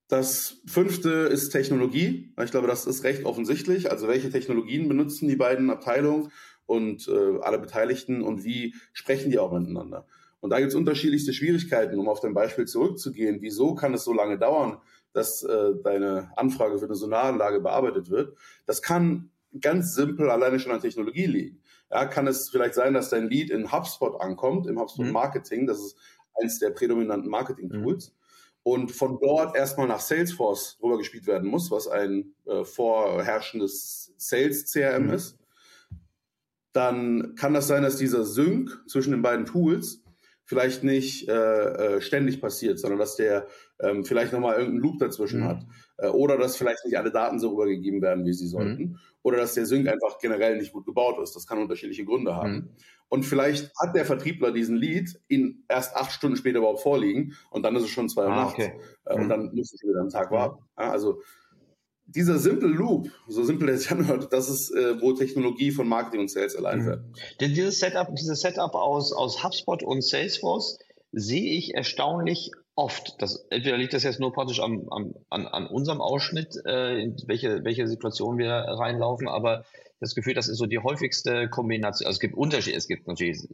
[0.09, 2.33] Das fünfte ist Technologie.
[2.43, 3.89] Ich glaube, das ist recht offensichtlich.
[3.89, 6.29] Also welche Technologien benutzen die beiden Abteilungen
[6.65, 10.05] und äh, alle Beteiligten und wie sprechen die auch miteinander?
[10.43, 13.37] Und da gibt es unterschiedlichste Schwierigkeiten, um auf dein Beispiel zurückzugehen.
[13.39, 14.77] Wieso kann es so lange dauern,
[15.13, 18.35] dass äh, deine Anfrage für eine Solaranlage bearbeitet wird?
[18.65, 19.31] Das kann
[19.61, 21.61] ganz simpel alleine schon an Technologie liegen.
[21.89, 25.13] Ja, kann es vielleicht sein, dass dein Lead in HubSpot ankommt, im HubSpot mhm.
[25.13, 25.97] Marketing, das ist
[26.33, 28.13] eines der prädominanten Marketing-Tools, mhm.
[28.63, 35.13] und von dort erstmal nach Salesforce rübergespielt werden muss, was ein äh, vorherrschendes Sales-CRM mhm.
[35.13, 35.37] ist.
[36.73, 40.02] Dann kann das sein, dass dieser Sync zwischen den beiden Tools
[40.45, 41.33] vielleicht nicht äh,
[41.95, 43.47] äh, ständig passiert, sondern dass der
[43.79, 45.47] ähm, vielleicht nochmal irgendeinen Loop dazwischen mhm.
[45.47, 45.65] hat.
[45.97, 48.83] Äh, oder dass vielleicht nicht alle Daten so rübergegeben werden, wie sie sollten.
[48.83, 48.99] Mhm.
[49.21, 51.35] Oder dass der Sync einfach generell nicht gut gebaut ist.
[51.35, 52.53] Das kann unterschiedliche Gründe haben.
[52.53, 52.69] Mhm.
[53.09, 57.63] Und vielleicht hat der Vertriebler diesen Lead ihn erst acht Stunden später überhaupt vorliegen und
[57.63, 58.53] dann ist es schon zwei Uhr ah, nachts.
[58.55, 58.73] Okay.
[59.05, 59.29] Äh, und mhm.
[59.29, 60.63] dann muss du wieder einen Tag warten.
[60.77, 61.21] Ja, also
[62.05, 66.21] dieser simple Loop, so simpel der sich anhört, das ist, äh, wo Technologie von Marketing
[66.21, 66.85] und Sales allein mhm.
[66.85, 67.03] wird.
[67.39, 70.79] Dieses Setup, dieses Setup aus, aus HubSpot und Salesforce
[71.11, 73.21] sehe ich erstaunlich oft.
[73.21, 77.15] Das, entweder liegt das jetzt nur praktisch am, am, an, an unserem Ausschnitt, äh, in
[77.27, 79.65] welche, welche Situation wir reinlaufen, aber
[79.99, 82.07] das Gefühl, das ist so die häufigste Kombination.
[82.07, 83.47] Also es gibt Unterschiede, es gibt natürlich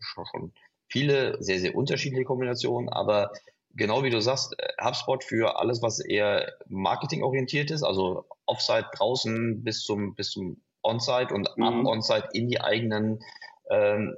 [0.00, 0.52] schon
[0.88, 3.32] viele sehr, sehr unterschiedliche Kombinationen, aber
[3.74, 9.62] genau wie du sagst, äh, HubSpot für alles, was eher marketingorientiert ist, also Offsite draußen
[9.64, 11.62] bis zum, bis zum Onsite und mhm.
[11.62, 13.22] ab Onsite in die eigenen
[13.70, 14.16] ähm,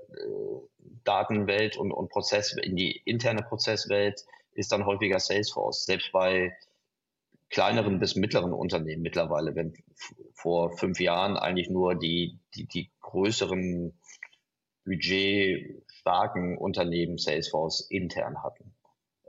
[1.05, 5.85] Datenwelt und, und Prozess, in die interne Prozesswelt ist dann häufiger Salesforce.
[5.85, 6.57] Selbst bei
[7.51, 9.75] kleineren bis mittleren Unternehmen mittlerweile, wenn
[10.33, 13.99] vor fünf Jahren eigentlich nur die, die, die größeren
[14.85, 18.75] budgetstarken Unternehmen Salesforce intern hatten.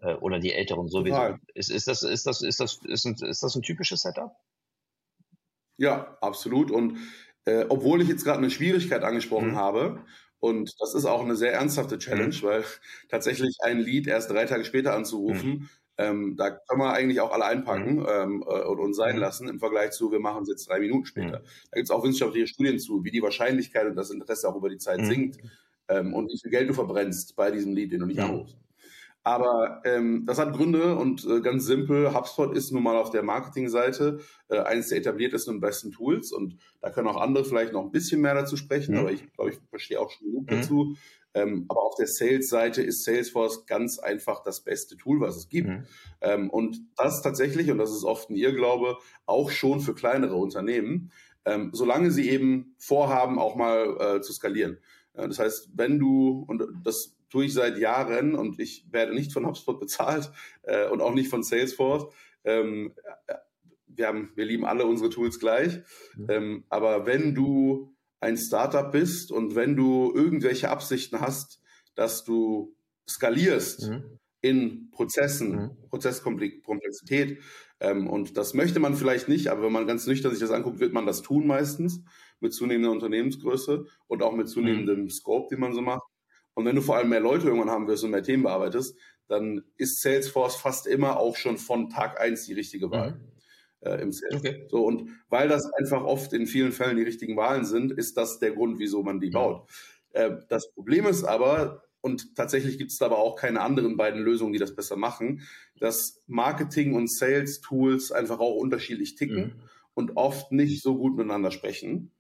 [0.06, 1.36] Äh, oder die älteren sowieso.
[1.53, 4.32] Ist, ist, das, ist, das, ist, das, ist, ein, ist das ein typisches Setup?
[5.78, 6.72] Ja, absolut.
[6.72, 6.97] Und
[7.45, 9.56] äh, obwohl ich jetzt gerade eine Schwierigkeit angesprochen mhm.
[9.56, 10.06] habe,
[10.39, 12.43] und das ist auch eine sehr ernsthafte Challenge, mhm.
[12.43, 12.64] weil
[13.10, 15.70] tatsächlich ein Lied erst drei Tage später anzurufen, mhm.
[15.97, 18.08] ähm, da können wir eigentlich auch alle einpacken mhm.
[18.08, 19.22] ähm, äh, und uns sein mhm.
[19.22, 21.39] lassen im Vergleich zu, wir machen es jetzt drei Minuten später.
[21.39, 21.45] Mhm.
[21.72, 24.70] Da gibt es auch wissenschaftliche Studien zu, wie die Wahrscheinlichkeit und das Interesse auch über
[24.70, 25.39] die Zeit sinkt
[25.88, 28.56] ähm, und wie viel Geld du verbrennst bei diesem Lied, den du nicht anrufst.
[29.26, 33.24] Aber ähm, das hat Gründe und äh, ganz simpel, HubSpot ist nun mal auf der
[33.24, 34.20] Marketingseite
[34.50, 37.92] äh, eines der etabliertesten und besten Tools und da können auch andere vielleicht noch ein
[37.92, 39.00] bisschen mehr dazu sprechen, mhm.
[39.00, 40.56] aber ich glaube, ich verstehe auch schon genug mhm.
[40.56, 40.96] dazu.
[41.34, 45.70] Ähm, aber auf der Sales-Seite ist Salesforce ganz einfach das beste Tool, was es gibt.
[45.70, 45.86] Mhm.
[46.22, 51.12] Ähm, und das tatsächlich, und das ist oft ein Irrglaube, auch schon für kleinere Unternehmen,
[51.46, 54.78] ähm, solange sie eben vorhaben, auch mal äh, zu skalieren.
[55.14, 59.34] Äh, das heißt, wenn du, und das tue ich seit Jahren und ich werde nicht
[59.34, 60.32] von HubSpot bezahlt
[60.64, 62.14] äh, und auch nicht von Salesforce.
[62.44, 62.94] Ähm,
[63.88, 65.82] wir, haben, wir lieben alle unsere Tools gleich.
[66.16, 66.28] Mhm.
[66.30, 71.62] Ähm, aber wenn du ein Startup bist und wenn du irgendwelche Absichten hast,
[71.96, 72.76] dass du
[73.08, 74.20] skalierst mhm.
[74.42, 75.90] in Prozessen, mhm.
[75.90, 77.40] Prozesskomplexität,
[77.80, 80.80] ähm, und das möchte man vielleicht nicht, aber wenn man ganz nüchtern sich das anguckt,
[80.80, 82.04] wird man das tun meistens
[82.40, 85.10] mit zunehmender Unternehmensgröße und auch mit zunehmendem mhm.
[85.10, 86.04] Scope, den man so macht.
[86.56, 88.97] Und wenn du vor allem mehr Leute irgendwann haben wirst und mehr Themen bearbeitest,
[89.28, 93.12] dann ist Salesforce fast immer auch schon von Tag eins die richtige Wahl.
[93.12, 93.36] Mhm.
[93.82, 94.36] Äh, im Sales.
[94.36, 94.66] Okay.
[94.70, 98.39] So, und weil das einfach oft in vielen Fällen die richtigen Wahlen sind, ist das
[98.39, 99.70] der Grund, wieso man die baut.
[100.12, 104.53] Äh, das Problem ist aber, und tatsächlich gibt es aber auch keine anderen beiden Lösungen,
[104.53, 105.41] die das besser machen,
[105.80, 109.62] dass Marketing und Sales-Tools einfach auch unterschiedlich ticken mhm.
[109.93, 112.12] und oft nicht so gut miteinander sprechen.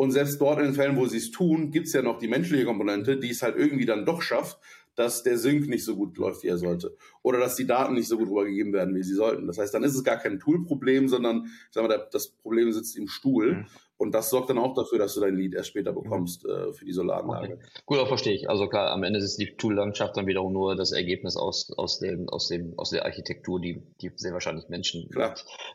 [0.00, 2.26] Und selbst dort in den Fällen, wo sie es tun, gibt es ja noch die
[2.26, 4.58] menschliche Komponente, die es halt irgendwie dann doch schafft,
[4.94, 6.96] dass der Sync nicht so gut läuft, wie er sollte.
[7.20, 9.46] Oder dass die Daten nicht so gut rübergegeben werden, wie sie sollten.
[9.46, 12.96] Das heißt, dann ist es gar kein Tool-Problem, sondern ich sag mal, das Problem sitzt
[12.96, 13.66] im Stuhl.
[14.00, 14.06] Mhm.
[14.06, 16.84] Und das sorgt dann auch dafür, dass du dein Lead erst später bekommst äh, für
[16.84, 17.54] die Solaranlage.
[17.54, 17.64] Okay.
[17.86, 18.48] Gut, auch verstehe ich.
[18.48, 22.28] Also klar, am Ende ist die Tool-Landschaft dann wiederum nur das Ergebnis aus, aus, dem,
[22.28, 25.34] aus, dem, aus der Architektur, die, die sehr wahrscheinlich Menschen klar.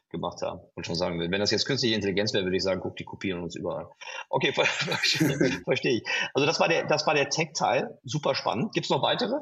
[0.10, 0.62] gemacht haben.
[0.76, 3.42] Und schon sagen, wenn das jetzt künstliche Intelligenz wäre, würde ich sagen, guck, die kopieren
[3.42, 3.88] uns überall.
[4.30, 4.66] Okay, ver
[5.66, 6.04] verstehe ich.
[6.34, 8.00] Also das war der, das war der Tech-Teil.
[8.04, 8.74] Super spannend.
[8.74, 9.36] Gibt es noch weitere?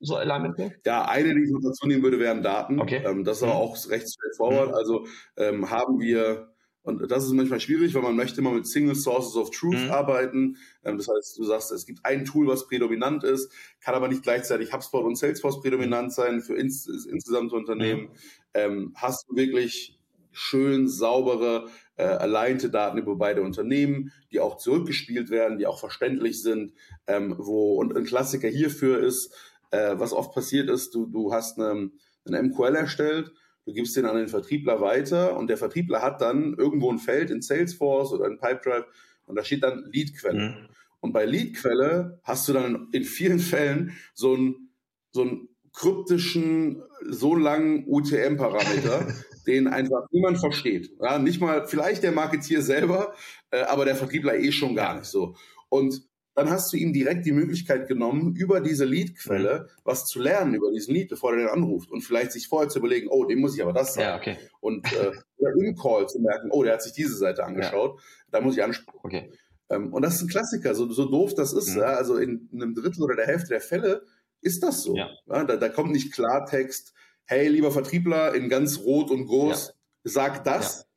[0.00, 2.80] so Alignment Ja, eine, die ich noch dazu nehmen würde, wären Daten.
[2.80, 3.02] Okay.
[3.04, 3.58] Ähm, das ist aber mhm.
[3.58, 4.68] auch recht straightforward.
[4.68, 4.74] Mhm.
[4.74, 5.06] Also
[5.36, 6.54] ähm, haben wir
[6.88, 9.90] und das ist manchmal schwierig, weil man möchte immer mit Single Sources of Truth mhm.
[9.90, 10.56] arbeiten.
[10.84, 14.22] Ähm, das heißt, du sagst, es gibt ein Tool, was prädominant ist, kann aber nicht
[14.22, 18.04] gleichzeitig HubSpot und Salesforce prädominant sein für ins, insgesamte Unternehmen.
[18.04, 18.08] Mhm.
[18.54, 19.98] Ähm, hast du wirklich
[20.32, 26.42] schön saubere, äh, alignte Daten über beide Unternehmen, die auch zurückgespielt werden, die auch verständlich
[26.42, 26.72] sind,
[27.06, 29.34] ähm, wo, und ein Klassiker hierfür ist,
[29.72, 31.90] äh, was oft passiert ist, du, du hast eine,
[32.24, 33.32] eine MQL erstellt
[33.68, 37.30] Du gibst den an den Vertriebler weiter und der Vertriebler hat dann irgendwo ein Feld
[37.30, 38.86] in Salesforce oder in Pipedrive
[39.26, 40.40] und da steht dann Leadquelle.
[40.40, 40.68] Mhm.
[41.00, 44.70] Und bei Leadquelle hast du dann in vielen Fällen so einen,
[45.12, 49.14] so einen kryptischen, so langen UTM-Parameter,
[49.46, 50.90] den einfach niemand versteht.
[50.98, 53.12] Ja, nicht mal, vielleicht der Marketier selber,
[53.50, 55.36] äh, aber der Vertriebler eh schon gar nicht so.
[55.68, 56.07] Und
[56.38, 59.80] dann hast du ihm direkt die Möglichkeit genommen, über diese Lead-Quelle mhm.
[59.82, 62.78] was zu lernen über diesen Lead, bevor er den anruft und vielleicht sich vorher zu
[62.78, 64.08] überlegen, oh, dem muss ich aber das sagen.
[64.08, 64.36] Ja, okay.
[64.60, 68.04] Und äh, im Call zu merken, oh, der hat sich diese Seite angeschaut, ja.
[68.30, 69.00] da muss ich ansprechen.
[69.02, 69.32] Okay.
[69.68, 71.74] Ähm, und das ist ein Klassiker, so, so doof das ist.
[71.74, 71.80] Mhm.
[71.80, 74.02] Ja, also in, in, einem Drittel oder der Hälfte der Fälle
[74.40, 74.94] ist das so.
[74.94, 75.10] Ja.
[75.26, 79.74] Ja, da, da kommt nicht Klartext, hey, lieber Vertriebler, in ganz rot und groß,
[80.04, 80.87] sag das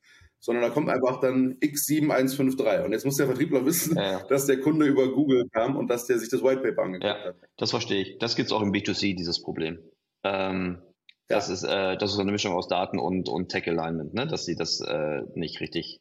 [0.42, 2.84] sondern da kommt einfach dann X7153.
[2.84, 4.22] Und jetzt muss der Vertriebler wissen, ja, ja.
[4.24, 7.24] dass der Kunde über Google kam und dass der sich das White Paper angeguckt ja,
[7.26, 7.36] hat.
[7.56, 8.18] Das verstehe ich.
[8.18, 9.78] Das gibt es auch im B2C, dieses Problem.
[10.24, 10.82] Ähm,
[11.28, 14.26] das, ist, äh, das ist eine Mischung aus Daten und, und Tech Alignment, ne?
[14.26, 16.00] dass sie das äh, nicht richtig,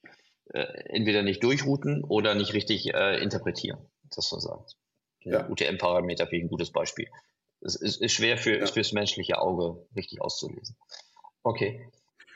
[0.52, 3.78] äh, entweder nicht durchrouten oder nicht richtig äh, interpretieren.
[4.10, 4.76] Das versagt.
[5.20, 5.48] Ja.
[5.50, 7.08] UTM-Parameter finde ich ein gutes Beispiel.
[7.62, 10.76] Es ist, ist schwer für, fürs menschliche Auge richtig auszulesen.
[11.44, 11.88] Okay.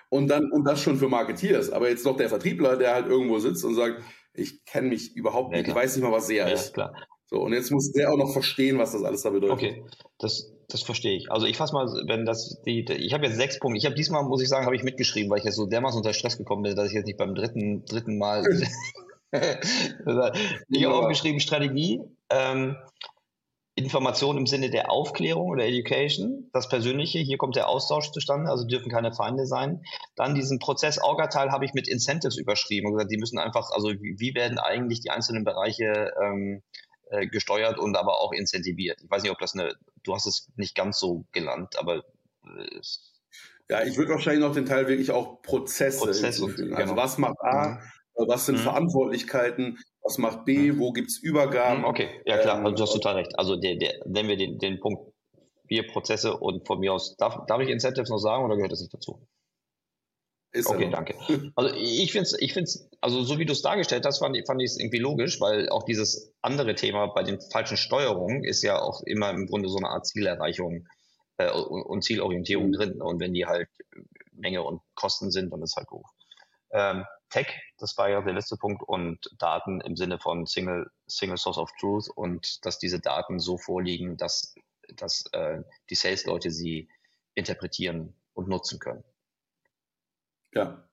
[0.09, 1.71] Und dann, und das schon für Marketeers.
[1.71, 4.01] Aber jetzt noch der Vertriebler, der halt irgendwo sitzt und sagt,
[4.33, 6.73] ich kenne mich überhaupt nicht, ja, ich weiß nicht mal, was SEA ja, ist.
[6.73, 6.93] Klar.
[7.27, 9.53] So, und jetzt muss der auch noch verstehen, was das alles da bedeutet.
[9.53, 9.83] Okay,
[10.19, 11.31] das, das verstehe ich.
[11.31, 13.79] Also ich fasse mal, wenn das die, ich habe jetzt sechs Punkte.
[13.79, 16.13] Ich habe diesmal, muss ich sagen, habe ich mitgeschrieben, weil ich jetzt so dermaßen unter
[16.13, 18.43] Stress gekommen bin, dass ich jetzt nicht beim dritten, dritten Mal.
[19.31, 22.75] ich habe aufgeschrieben Strategie, ähm,
[23.75, 28.65] Information im Sinne der Aufklärung oder Education, das Persönliche, hier kommt der Austausch zustande, also
[28.65, 29.83] dürfen keine Feinde sein.
[30.15, 33.89] Dann diesen Prozess Orga-Teil habe ich mit Incentives überschrieben und gesagt, die müssen einfach, also
[33.89, 36.63] wie, werden eigentlich die einzelnen Bereiche ähm,
[37.09, 39.01] äh, gesteuert und aber auch incentiviert.
[39.03, 41.97] Ich weiß nicht, ob das eine, du hast es nicht ganz so gelernt, aber
[42.45, 42.79] äh,
[43.69, 46.71] ja, ich würde wahrscheinlich noch den Teil wirklich auch Prozesse Prozess hinzufügen.
[46.71, 47.03] Und, also genau.
[47.03, 47.81] was macht A,
[48.17, 48.27] mhm.
[48.27, 48.61] was sind mhm.
[48.61, 50.79] Verantwortlichkeiten, was macht B, mhm.
[50.79, 51.79] wo gibt es Übergaben.
[51.79, 53.37] Mhm, okay, ja klar, ähm, also du hast total recht.
[53.37, 55.11] Also der, der, nennen wir den, den Punkt
[55.67, 58.81] vier Prozesse und von mir aus, darf, darf ich Incentives noch sagen oder gehört das
[58.81, 59.27] nicht dazu?
[60.51, 61.15] Ist okay, danke.
[61.55, 64.61] Also ich finde es, ich find's, also so wie du es dargestellt hast, fand, fand
[64.61, 68.79] ich es irgendwie logisch, weil auch dieses andere Thema bei den falschen Steuerungen ist ja
[68.79, 70.87] auch immer im Grunde so eine Art Zielerreichung
[71.37, 72.73] äh, und, und, Zielorientierung mhm.
[72.73, 73.01] drin.
[73.01, 73.67] Und wenn die halt
[74.31, 76.09] Menge und Kosten sind, dann ist halt hoch.
[76.71, 77.05] Ähm,
[77.35, 81.57] Tech, das war ja der letzte Punkt, und Daten im Sinne von Single, Single Source
[81.57, 84.55] of Truth und dass diese Daten so vorliegen, dass,
[84.95, 86.87] dass äh, die Sales-Leute sie
[87.33, 89.03] interpretieren und nutzen können.
[90.53, 90.87] Ja.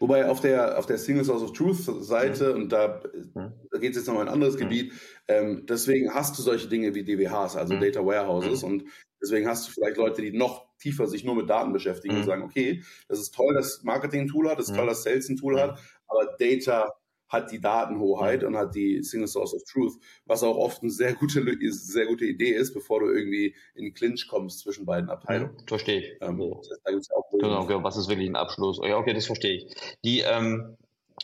[0.00, 2.62] Wobei auf der, auf der Single Source of Truth Seite, mhm.
[2.62, 3.00] und da,
[3.34, 3.52] mhm.
[3.70, 4.60] da geht es jetzt nochmal in ein anderes mhm.
[4.60, 4.92] Gebiet,
[5.28, 7.80] ähm, deswegen hast du solche Dinge wie DWHs, also mhm.
[7.80, 8.68] Data Warehouses, mhm.
[8.68, 8.84] und
[9.20, 12.26] deswegen hast du vielleicht Leute, die noch tiefer sich nur mit Daten beschäftigen und mhm.
[12.26, 15.28] sagen, okay, das ist toll, dass Marketing ein Tool hat, das ist toll, dass Sales
[15.28, 16.92] ein Tool hat, aber Data
[17.30, 19.94] hat die Datenhoheit und hat die Single Source of Truth,
[20.26, 24.26] was auch oft eine sehr gute, sehr gute Idee ist, bevor du irgendwie in Clinch
[24.28, 25.54] kommst zwischen beiden Abteilungen.
[25.56, 26.12] Ja, verstehe ich.
[26.20, 27.10] Ähm, das heißt,
[27.40, 28.80] genau, genau, was ist wirklich ein Abschluss?
[28.82, 29.66] Ja, okay, das verstehe ich.
[30.02, 30.76] Die, ähm,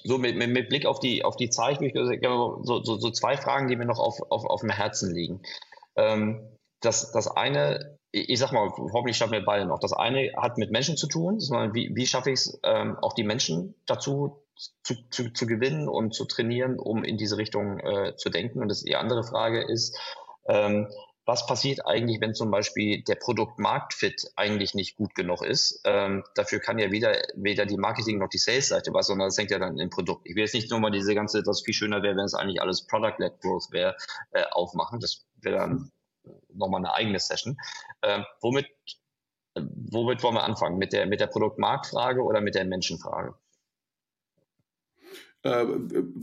[0.04, 3.66] so mit, mit, mit, Blick auf die, auf die Zeit, so, so, so zwei Fragen,
[3.66, 5.40] die mir noch auf, auf, auf dem Herzen liegen.
[5.96, 6.40] Ähm,
[6.80, 9.80] das, das eine, ich sag mal, hoffentlich schaffen wir beide noch.
[9.80, 11.38] Das eine hat mit Menschen zu tun.
[11.72, 14.42] Wie, wie schaffe ich es, ähm, auch die Menschen dazu
[14.82, 18.60] zu, zu, zu gewinnen und zu trainieren, um in diese Richtung äh, zu denken.
[18.60, 19.98] Und das, die andere Frage ist,
[20.48, 20.88] ähm,
[21.26, 25.80] was passiert eigentlich, wenn zum Beispiel der Produkt-Markt-Fit eigentlich nicht gut genug ist?
[25.84, 29.50] Ähm, dafür kann ja weder, weder die Marketing- noch die Sales-Seite was, sondern das hängt
[29.50, 30.22] ja dann im Produkt.
[30.24, 32.62] Ich will jetzt nicht nur mal diese ganze, das viel schöner wäre, wenn es eigentlich
[32.62, 33.96] alles Product-led Growth wäre,
[34.30, 35.00] äh, aufmachen.
[35.00, 35.90] Das wäre dann
[36.56, 37.56] nochmal eine eigene Session.
[38.02, 38.66] Ähm, womit,
[39.54, 40.78] womit wollen wir anfangen?
[40.78, 43.34] Mit der, mit der Produkt-Markt-Frage oder mit der Menschenfrage?
[45.46, 45.66] Äh,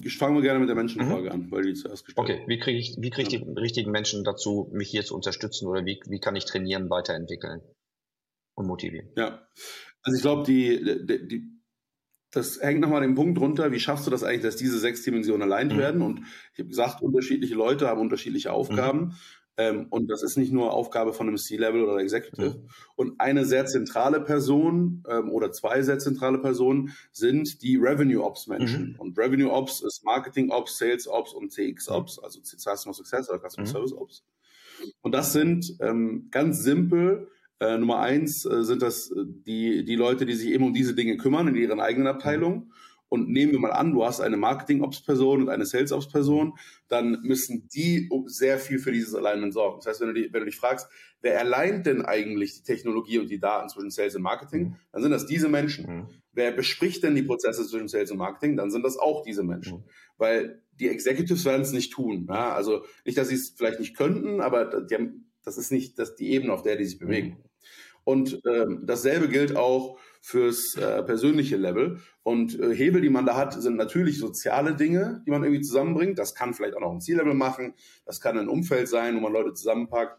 [0.04, 1.32] ich fange mal gerne mit der Menschenfrage mhm.
[1.32, 3.40] an, weil die zuerst gestellt Okay, wie kriege ich, wie krieg ich ja.
[3.40, 7.62] die richtigen Menschen dazu, mich hier zu unterstützen oder wie, wie kann ich trainieren, weiterentwickeln
[8.56, 9.10] und motivieren?
[9.16, 9.48] Ja,
[10.02, 11.54] also ich glaube, die, die, die,
[12.32, 15.44] das hängt nochmal den Punkt runter, wie schaffst du das eigentlich, dass diese sechs Dimensionen
[15.44, 15.78] allein mhm.
[15.78, 16.02] werden?
[16.02, 16.22] Und
[16.54, 19.00] ich habe gesagt, unterschiedliche Leute haben unterschiedliche Aufgaben.
[19.00, 19.16] Mhm.
[19.58, 22.58] Ähm, und das ist nicht nur Aufgabe von einem C-Level oder Executive.
[22.58, 22.70] Mhm.
[22.96, 28.48] Und eine sehr zentrale Person ähm, oder zwei sehr zentrale Personen sind die Revenue Ops
[28.48, 28.94] Menschen.
[28.94, 29.00] Mhm.
[29.00, 33.40] Und Revenue Ops ist Marketing Ops, Sales Ops und CX Ops, also Customer Success oder
[33.40, 33.72] Customer mhm.
[33.72, 34.24] Service Ops.
[35.02, 37.28] Und das sind ähm, ganz simpel
[37.60, 40.96] äh, Nummer eins äh, sind das äh, die, die Leute, die sich eben um diese
[40.96, 42.74] Dinge kümmern in ihren eigenen Abteilungen.
[43.14, 46.58] Und nehmen wir mal an, du hast eine Marketing-Ops-Person und eine Sales-Ops-Person,
[46.88, 49.78] dann müssen die sehr viel für dieses Alignment sorgen.
[49.78, 50.88] Das heißt, wenn du, die, wenn du dich fragst,
[51.22, 54.76] wer alleint denn eigentlich die Technologie und die Daten zwischen Sales und Marketing, mhm.
[54.92, 55.86] dann sind das diese Menschen.
[55.86, 56.08] Mhm.
[56.32, 59.82] Wer bespricht denn die Prozesse zwischen Sales und Marketing, dann sind das auch diese Menschen.
[59.82, 59.84] Mhm.
[60.18, 62.26] Weil die Executives werden es nicht tun.
[62.28, 62.56] Ja?
[62.56, 66.32] Also nicht, dass sie es vielleicht nicht könnten, aber haben, das ist nicht das, die
[66.32, 67.28] Ebene, auf der die sich bewegen.
[67.28, 67.44] Mhm.
[68.06, 72.00] Und ähm, dasselbe gilt auch fürs äh, persönliche Level.
[72.24, 76.18] Und äh, Hebel, die man da hat, sind natürlich soziale Dinge, die man irgendwie zusammenbringt.
[76.18, 77.74] Das kann vielleicht auch noch ein Ziellevel machen.
[78.06, 80.18] Das kann ein Umfeld sein, wo man Leute zusammenpackt.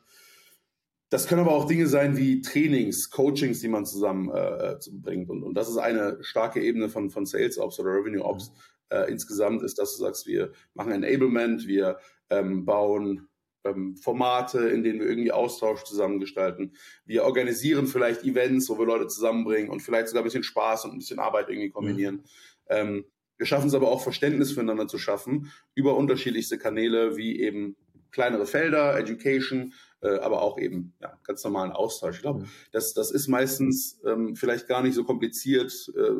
[1.08, 5.28] Das können aber auch Dinge sein wie Trainings, Coachings, die man zusammenbringt.
[5.28, 8.52] Äh, und, und das ist eine starke Ebene von, von Sales Ops oder Revenue Ops.
[8.90, 11.96] Äh, insgesamt ist, dass du sagst, wir machen Enablement, wir
[12.28, 13.26] ähm, bauen
[13.64, 16.74] ähm, Formate, in denen wir irgendwie Austausch zusammengestalten.
[17.04, 20.92] Wir organisieren vielleicht Events, wo wir Leute zusammenbringen und vielleicht sogar ein bisschen Spaß und
[20.92, 22.16] ein bisschen Arbeit irgendwie kombinieren.
[22.16, 22.22] Mhm.
[22.68, 23.04] Ähm,
[23.36, 27.76] wir schaffen es aber auch, Verständnis füreinander zu schaffen über unterschiedlichste Kanäle, wie eben
[28.12, 32.16] kleinere Felder, Education, äh, aber auch eben ja, ganz normalen Austausch.
[32.16, 32.48] Ich glaube, mhm.
[32.70, 35.92] das, das ist meistens ähm, vielleicht gar nicht so kompliziert.
[35.96, 36.10] Äh,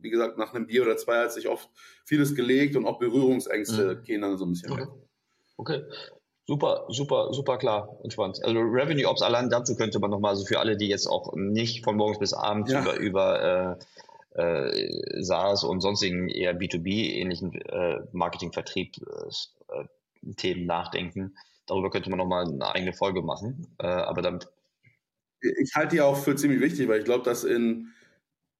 [0.00, 1.70] wie gesagt, nach einem Bier oder zwei hat sich oft
[2.04, 4.04] vieles gelegt und auch Berührungsängste mhm.
[4.04, 4.82] gehen dann so ein bisschen okay.
[4.82, 4.88] weg.
[5.56, 5.82] Okay.
[6.48, 8.42] Super, super, super klar, entspannt.
[8.42, 11.84] Also Revenue Ops allein dazu könnte man nochmal, also für alle, die jetzt auch nicht
[11.84, 12.80] von morgens bis abends ja.
[12.80, 13.78] über, über
[14.34, 21.36] äh, äh, SaaS und sonstigen eher B2B-ähnlichen äh, Marketing-Vertrieb-Themen äh, nachdenken,
[21.66, 23.66] darüber könnte man nochmal eine eigene Folge machen.
[23.78, 24.48] Äh, aber damit.
[25.42, 27.92] Ich halte die auch für ziemlich wichtig, weil ich glaube, dass in,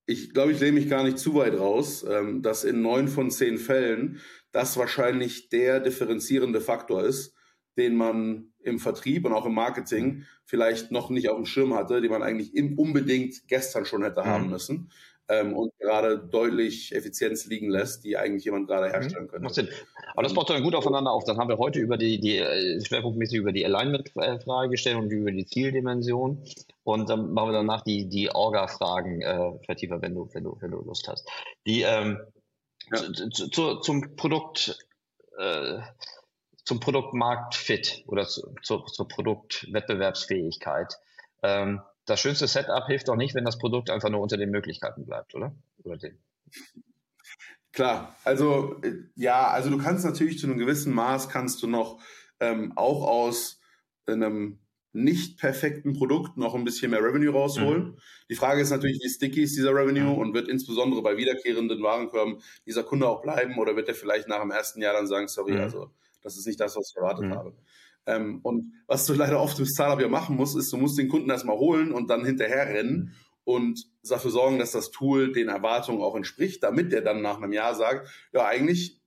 [0.05, 3.30] ich glaube, ich lehne mich gar nicht zu weit raus, ähm, dass in neun von
[3.30, 4.20] zehn Fällen
[4.53, 7.34] das wahrscheinlich der differenzierende Faktor ist,
[7.79, 12.01] den man im Vertrieb und auch im Marketing vielleicht noch nicht auf dem Schirm hatte,
[12.01, 14.26] den man eigentlich unbedingt gestern schon hätte mhm.
[14.26, 14.91] haben müssen
[15.29, 18.93] ähm, und gerade deutlich Effizienz liegen lässt, die eigentlich jemand gerade mhm.
[18.93, 19.45] herstellen könnte.
[19.45, 19.68] Macht Sinn.
[20.14, 21.24] Aber das baut dann gut aufeinander auf.
[21.24, 25.31] Dann haben wir heute über die, die äh, schwerpunktmäßig über die Alignment-Frage gestellt und über
[25.31, 26.45] die Zieldimension.
[26.83, 30.70] Und dann machen wir danach die, die Orga-Fragen äh, vertiefer, wenn du, wenn du, wenn
[30.70, 31.29] du Lust hast.
[31.66, 32.20] Die ähm,
[32.91, 33.12] ja.
[33.31, 34.79] zu, zu, zum Produkt
[35.39, 35.79] äh,
[36.68, 40.98] zum Produktmarktfit oder zu, zu, zur Produktwettbewerbsfähigkeit.
[41.42, 45.06] Ähm, das schönste Setup hilft doch nicht, wenn das Produkt einfach nur unter den Möglichkeiten
[45.06, 45.54] bleibt, oder?
[45.82, 46.18] oder den.
[47.72, 52.02] Klar, also äh, ja, also du kannst natürlich zu einem gewissen Maß kannst du noch
[52.38, 53.62] ähm, auch aus
[54.04, 54.58] einem
[54.92, 57.84] nicht perfekten Produkt noch ein bisschen mehr Revenue rausholen.
[57.84, 57.98] Mhm.
[58.28, 60.18] Die Frage ist natürlich, wie sticky ist dieser Revenue mhm.
[60.18, 64.42] und wird insbesondere bei wiederkehrenden Warenkörben dieser Kunde auch bleiben oder wird er vielleicht nach
[64.42, 65.60] dem ersten Jahr dann sagen, sorry, mhm.
[65.60, 65.90] also
[66.22, 67.34] das ist nicht das, was ich erwartet mhm.
[67.34, 67.54] habe.
[68.06, 71.08] Ähm, und was du leider oft im Startup ja machen musst, ist, du musst den
[71.08, 73.14] Kunden erstmal holen und dann hinterher rennen
[73.44, 77.52] und dafür sorgen, dass das Tool den Erwartungen auch entspricht, damit der dann nach einem
[77.52, 79.00] Jahr sagt, ja, eigentlich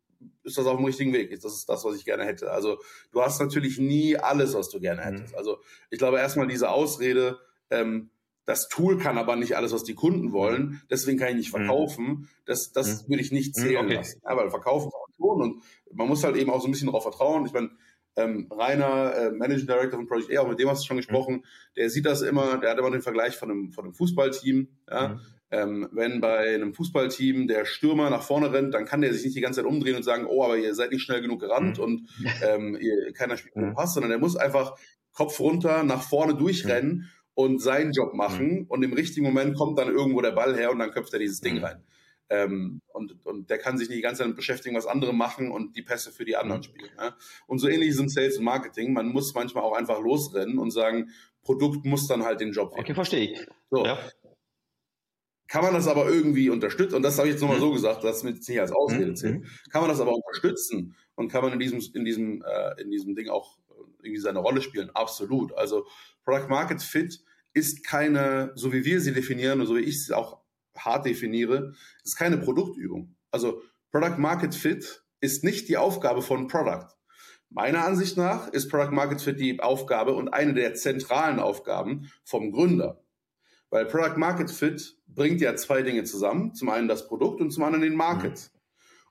[0.43, 1.31] ist das auf dem richtigen Weg.
[1.41, 2.51] Das ist das, was ich gerne hätte.
[2.51, 2.79] Also
[3.11, 5.33] du hast natürlich nie alles, was du gerne hättest.
[5.33, 5.37] Mhm.
[5.37, 5.57] Also
[5.89, 7.39] ich glaube erstmal diese Ausrede,
[7.69, 8.09] ähm,
[8.45, 11.65] das Tool kann aber nicht alles, was die Kunden wollen, deswegen kann ich nicht mhm.
[11.65, 12.29] verkaufen.
[12.45, 13.11] Das, das mhm.
[13.11, 13.95] würde ich nicht zählen okay.
[13.95, 14.21] lassen.
[14.23, 14.91] Ja, weil verkaufen
[15.21, 15.63] schon und
[15.93, 17.45] man muss halt eben auch so ein bisschen darauf vertrauen.
[17.45, 17.69] Ich meine,
[18.15, 21.35] ähm, Rainer, äh, Managing Director von Project A, auch mit dem hast du schon gesprochen,
[21.35, 21.43] mhm.
[21.77, 24.67] der sieht das immer, der hat immer den Vergleich von einem, von einem Fußballteam.
[24.89, 25.07] Ja?
[25.09, 25.19] Mhm.
[25.53, 29.35] Ähm, wenn bei einem Fußballteam der Stürmer nach vorne rennt, dann kann der sich nicht
[29.35, 31.83] die ganze Zeit umdrehen und sagen, oh, aber ihr seid nicht schnell genug gerannt mhm.
[31.83, 32.09] und
[32.41, 33.73] ähm, ihr, keiner spielt mhm.
[33.73, 34.75] Pass, sondern der muss einfach
[35.13, 37.05] Kopf runter nach vorne durchrennen mhm.
[37.33, 38.65] und seinen Job machen mhm.
[38.69, 41.41] und im richtigen Moment kommt dann irgendwo der Ball her und dann köpft er dieses
[41.41, 41.83] Ding rein.
[42.31, 45.75] Ähm, und, und der kann sich nicht die ganze Zeit beschäftigen, was andere machen und
[45.75, 46.89] die Pässe für die anderen spielen.
[46.97, 47.15] Ja?
[47.45, 48.93] Und so ähnlich ist es im Sales und Marketing.
[48.93, 51.11] Man muss manchmal auch einfach losrennen und sagen,
[51.43, 52.81] Produkt muss dann halt den Job machen.
[52.81, 53.45] Okay, verstehe ich.
[53.69, 53.85] So.
[53.85, 53.99] Ja.
[55.49, 57.63] Kann man das aber irgendwie unterstützen, und das habe ich jetzt nochmal mhm.
[57.63, 59.15] so gesagt, das mit nicht als Ausrede mhm.
[59.17, 62.89] zählen, kann man das aber unterstützen und kann man in diesem, in diesem, äh, in
[62.89, 63.57] diesem Ding auch
[64.01, 64.89] irgendwie seine Rolle spielen?
[64.93, 65.53] Absolut.
[65.57, 65.85] Also
[66.23, 67.21] Product Market Fit
[67.53, 70.40] ist keine, so wie wir sie definieren und so wie ich es auch
[70.77, 73.15] hart definiere, ist keine Produktübung.
[73.31, 73.61] Also
[73.91, 76.87] Product Market Fit ist nicht die Aufgabe von Product.
[77.49, 82.51] Meiner Ansicht nach ist Product Market Fit die Aufgabe und eine der zentralen Aufgaben vom
[82.51, 83.03] Gründer.
[83.69, 86.53] Weil Product Market Fit bringt ja zwei Dinge zusammen.
[86.55, 88.51] Zum einen das Produkt und zum anderen den Market.
[88.53, 88.61] Mhm.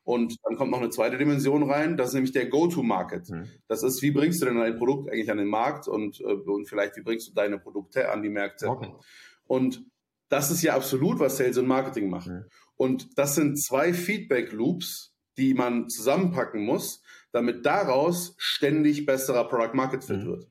[0.03, 3.29] Und dann kommt noch eine zweite Dimension rein, das ist nämlich der Go-to-Market.
[3.29, 3.49] Mhm.
[3.69, 6.67] Das ist, wie bringst du denn dein Produkt eigentlich an den Markt und, äh, und
[6.67, 8.69] vielleicht wie bringst du deine Produkte an die Märkte.
[8.69, 8.93] Okay.
[9.47, 9.85] Und
[10.31, 12.28] das ist ja absolut, was Sales und Marketing macht.
[12.28, 12.47] Mhm.
[12.76, 17.03] Und das sind zwei Feedback-Loops, die man zusammenpacken muss,
[17.33, 20.26] damit daraus ständig besserer Product Market Fit mhm.
[20.26, 20.49] wird.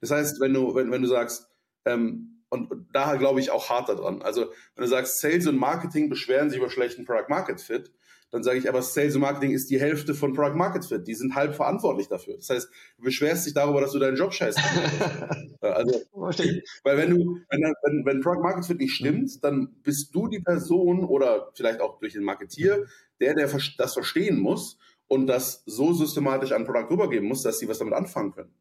[0.00, 1.48] Das heißt, wenn du, wenn, wenn du sagst,
[1.84, 4.20] ähm, und, und da glaube ich auch hart daran.
[4.20, 7.90] Also, wenn du sagst, Sales und Marketing beschweren sich über schlechten Product Market Fit,
[8.32, 11.06] dann sage ich aber, Sales und Marketing ist die Hälfte von Product Market Fit.
[11.06, 12.36] Die sind halb verantwortlich dafür.
[12.36, 14.58] Das heißt, du beschwerst dich darüber, dass du deinen Job scheiße
[15.60, 20.28] Also, weil wenn du, wenn, wenn, wenn Product Market Fit nicht stimmt, dann bist du
[20.28, 22.86] die Person oder vielleicht auch durch den Marketier,
[23.20, 24.78] der, der das verstehen muss
[25.08, 28.54] und das so systematisch an Produkt rübergeben muss, dass sie was damit anfangen können.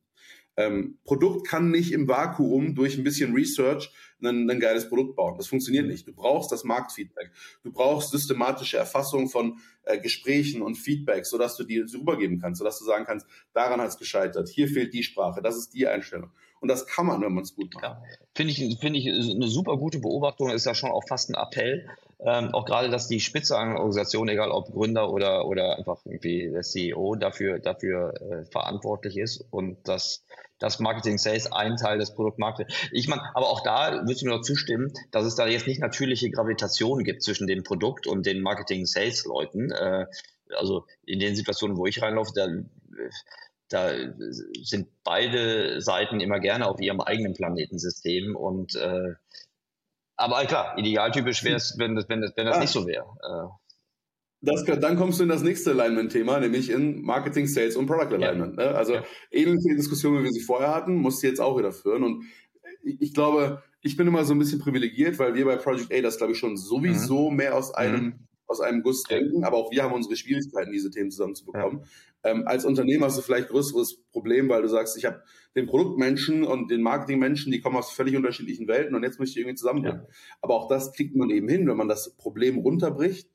[0.58, 3.92] Ähm, Produkt kann nicht im Vakuum durch ein bisschen Research
[4.22, 5.38] ein, ein geiles Produkt bauen.
[5.38, 6.08] Das funktioniert nicht.
[6.08, 7.32] Du brauchst das Marktfeedback.
[7.64, 12.80] Du brauchst systematische Erfassung von äh, Gesprächen und Feedback, sodass du die rübergeben kannst, sodass
[12.80, 16.32] du sagen kannst, daran hat es gescheitert, hier fehlt die Sprache, das ist die Einstellung.
[16.62, 17.84] Und das kann man, wenn man es gut macht.
[17.84, 18.02] Ja,
[18.36, 21.90] Finde ich, finde ich eine super gute Beobachtung, ist ja schon auch fast ein Appell.
[22.20, 26.52] Ähm, auch gerade, dass die Spitze einer Organisation, egal ob Gründer oder, oder einfach irgendwie
[26.52, 30.24] der CEO, dafür, dafür äh, verantwortlich ist und dass
[30.60, 32.74] das Marketing Sales ein Teil des Produktmarketing.
[32.92, 35.82] Ich meine, aber auch da würdest du mir noch zustimmen, dass es da jetzt nicht
[35.82, 39.72] natürliche Gravitation gibt zwischen dem Produkt und den Marketing Sales Leuten.
[39.72, 40.06] Äh,
[40.56, 42.48] also in den Situationen, wo ich reinlaufe, da
[43.72, 43.94] da
[44.62, 49.14] sind beide Seiten immer gerne auf ihrem eigenen Planetensystem und äh,
[50.18, 52.60] aber klar, idealtypisch wäre es, wenn das, wenn das, wenn das ah.
[52.60, 53.06] nicht so wäre.
[53.24, 53.50] Äh,
[54.42, 58.60] das, dann kommst du in das nächste Alignment-Thema, nämlich in Marketing, Sales und Product Alignment.
[58.60, 58.72] Ja.
[58.72, 58.76] Ne?
[58.76, 59.04] Also ja.
[59.32, 62.04] ähnliche Diskussion, wie wir sie vorher hatten, musst du jetzt auch wieder führen.
[62.04, 62.26] Und
[62.84, 66.18] ich glaube, ich bin immer so ein bisschen privilegiert, weil wir bei Project A das,
[66.18, 67.38] glaube ich, schon sowieso mhm.
[67.38, 70.92] mehr aus einem mhm aus einem Guss denken, aber auch wir haben unsere Schwierigkeiten, diese
[70.92, 71.80] Themen zusammenzubekommen.
[72.24, 72.32] Ja.
[72.32, 75.24] Ähm, als Unternehmer hast du vielleicht ein größeres Problem, weil du sagst, ich habe
[75.56, 79.38] den Produktmenschen und den Marketingmenschen, die kommen aus völlig unterschiedlichen Welten und jetzt möchte ich
[79.38, 80.02] irgendwie zusammenbringen.
[80.02, 80.16] Ja.
[80.42, 83.28] Aber auch das kriegt man eben hin, wenn man das Problem runterbricht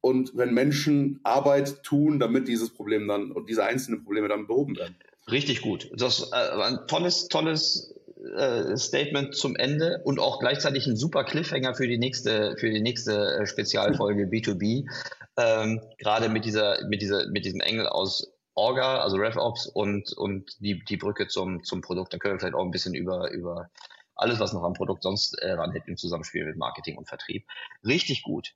[0.00, 4.76] und wenn Menschen Arbeit tun, damit dieses Problem dann und diese einzelnen Probleme dann behoben
[4.76, 4.96] werden.
[5.30, 5.90] Richtig gut.
[5.96, 7.95] Das äh, ein tolles, tolles
[8.36, 12.80] äh, Statement zum Ende und auch gleichzeitig ein super Cliffhanger für die nächste, für die
[12.80, 14.88] nächste äh, Spezialfolge B2B.
[15.36, 20.56] Ähm, Gerade mit dieser, mit dieser, mit diesem Engel aus Orga, also RevOps und, und
[20.60, 22.14] die, die Brücke zum, zum Produkt.
[22.14, 23.70] Da können wir vielleicht auch ein bisschen über, über
[24.14, 27.46] alles, was noch am Produkt sonst äh, ranhält im Zusammenspiel mit Marketing und Vertrieb.
[27.84, 28.54] Richtig gut.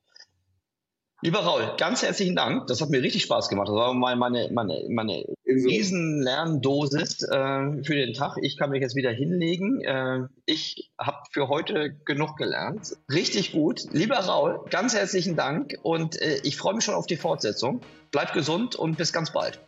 [1.22, 2.66] Lieber Raul, ganz herzlichen Dank.
[2.66, 3.68] Das hat mir richtig Spaß gemacht.
[3.68, 8.36] Das war meine, meine, meine, meine riesen Lerndosis äh, für den Tag.
[8.42, 9.80] Ich kann mich jetzt wieder hinlegen.
[9.82, 12.96] Äh, ich habe für heute genug gelernt.
[13.12, 13.82] Richtig gut.
[13.92, 17.80] Lieber Raul, ganz herzlichen Dank und äh, ich freue mich schon auf die Fortsetzung.
[18.10, 19.60] Bleib gesund und bis ganz bald.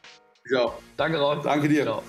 [0.51, 0.73] Ja.
[0.97, 1.41] Danke, Raul.
[1.43, 1.85] Danke dir.
[1.85, 2.03] Ciao.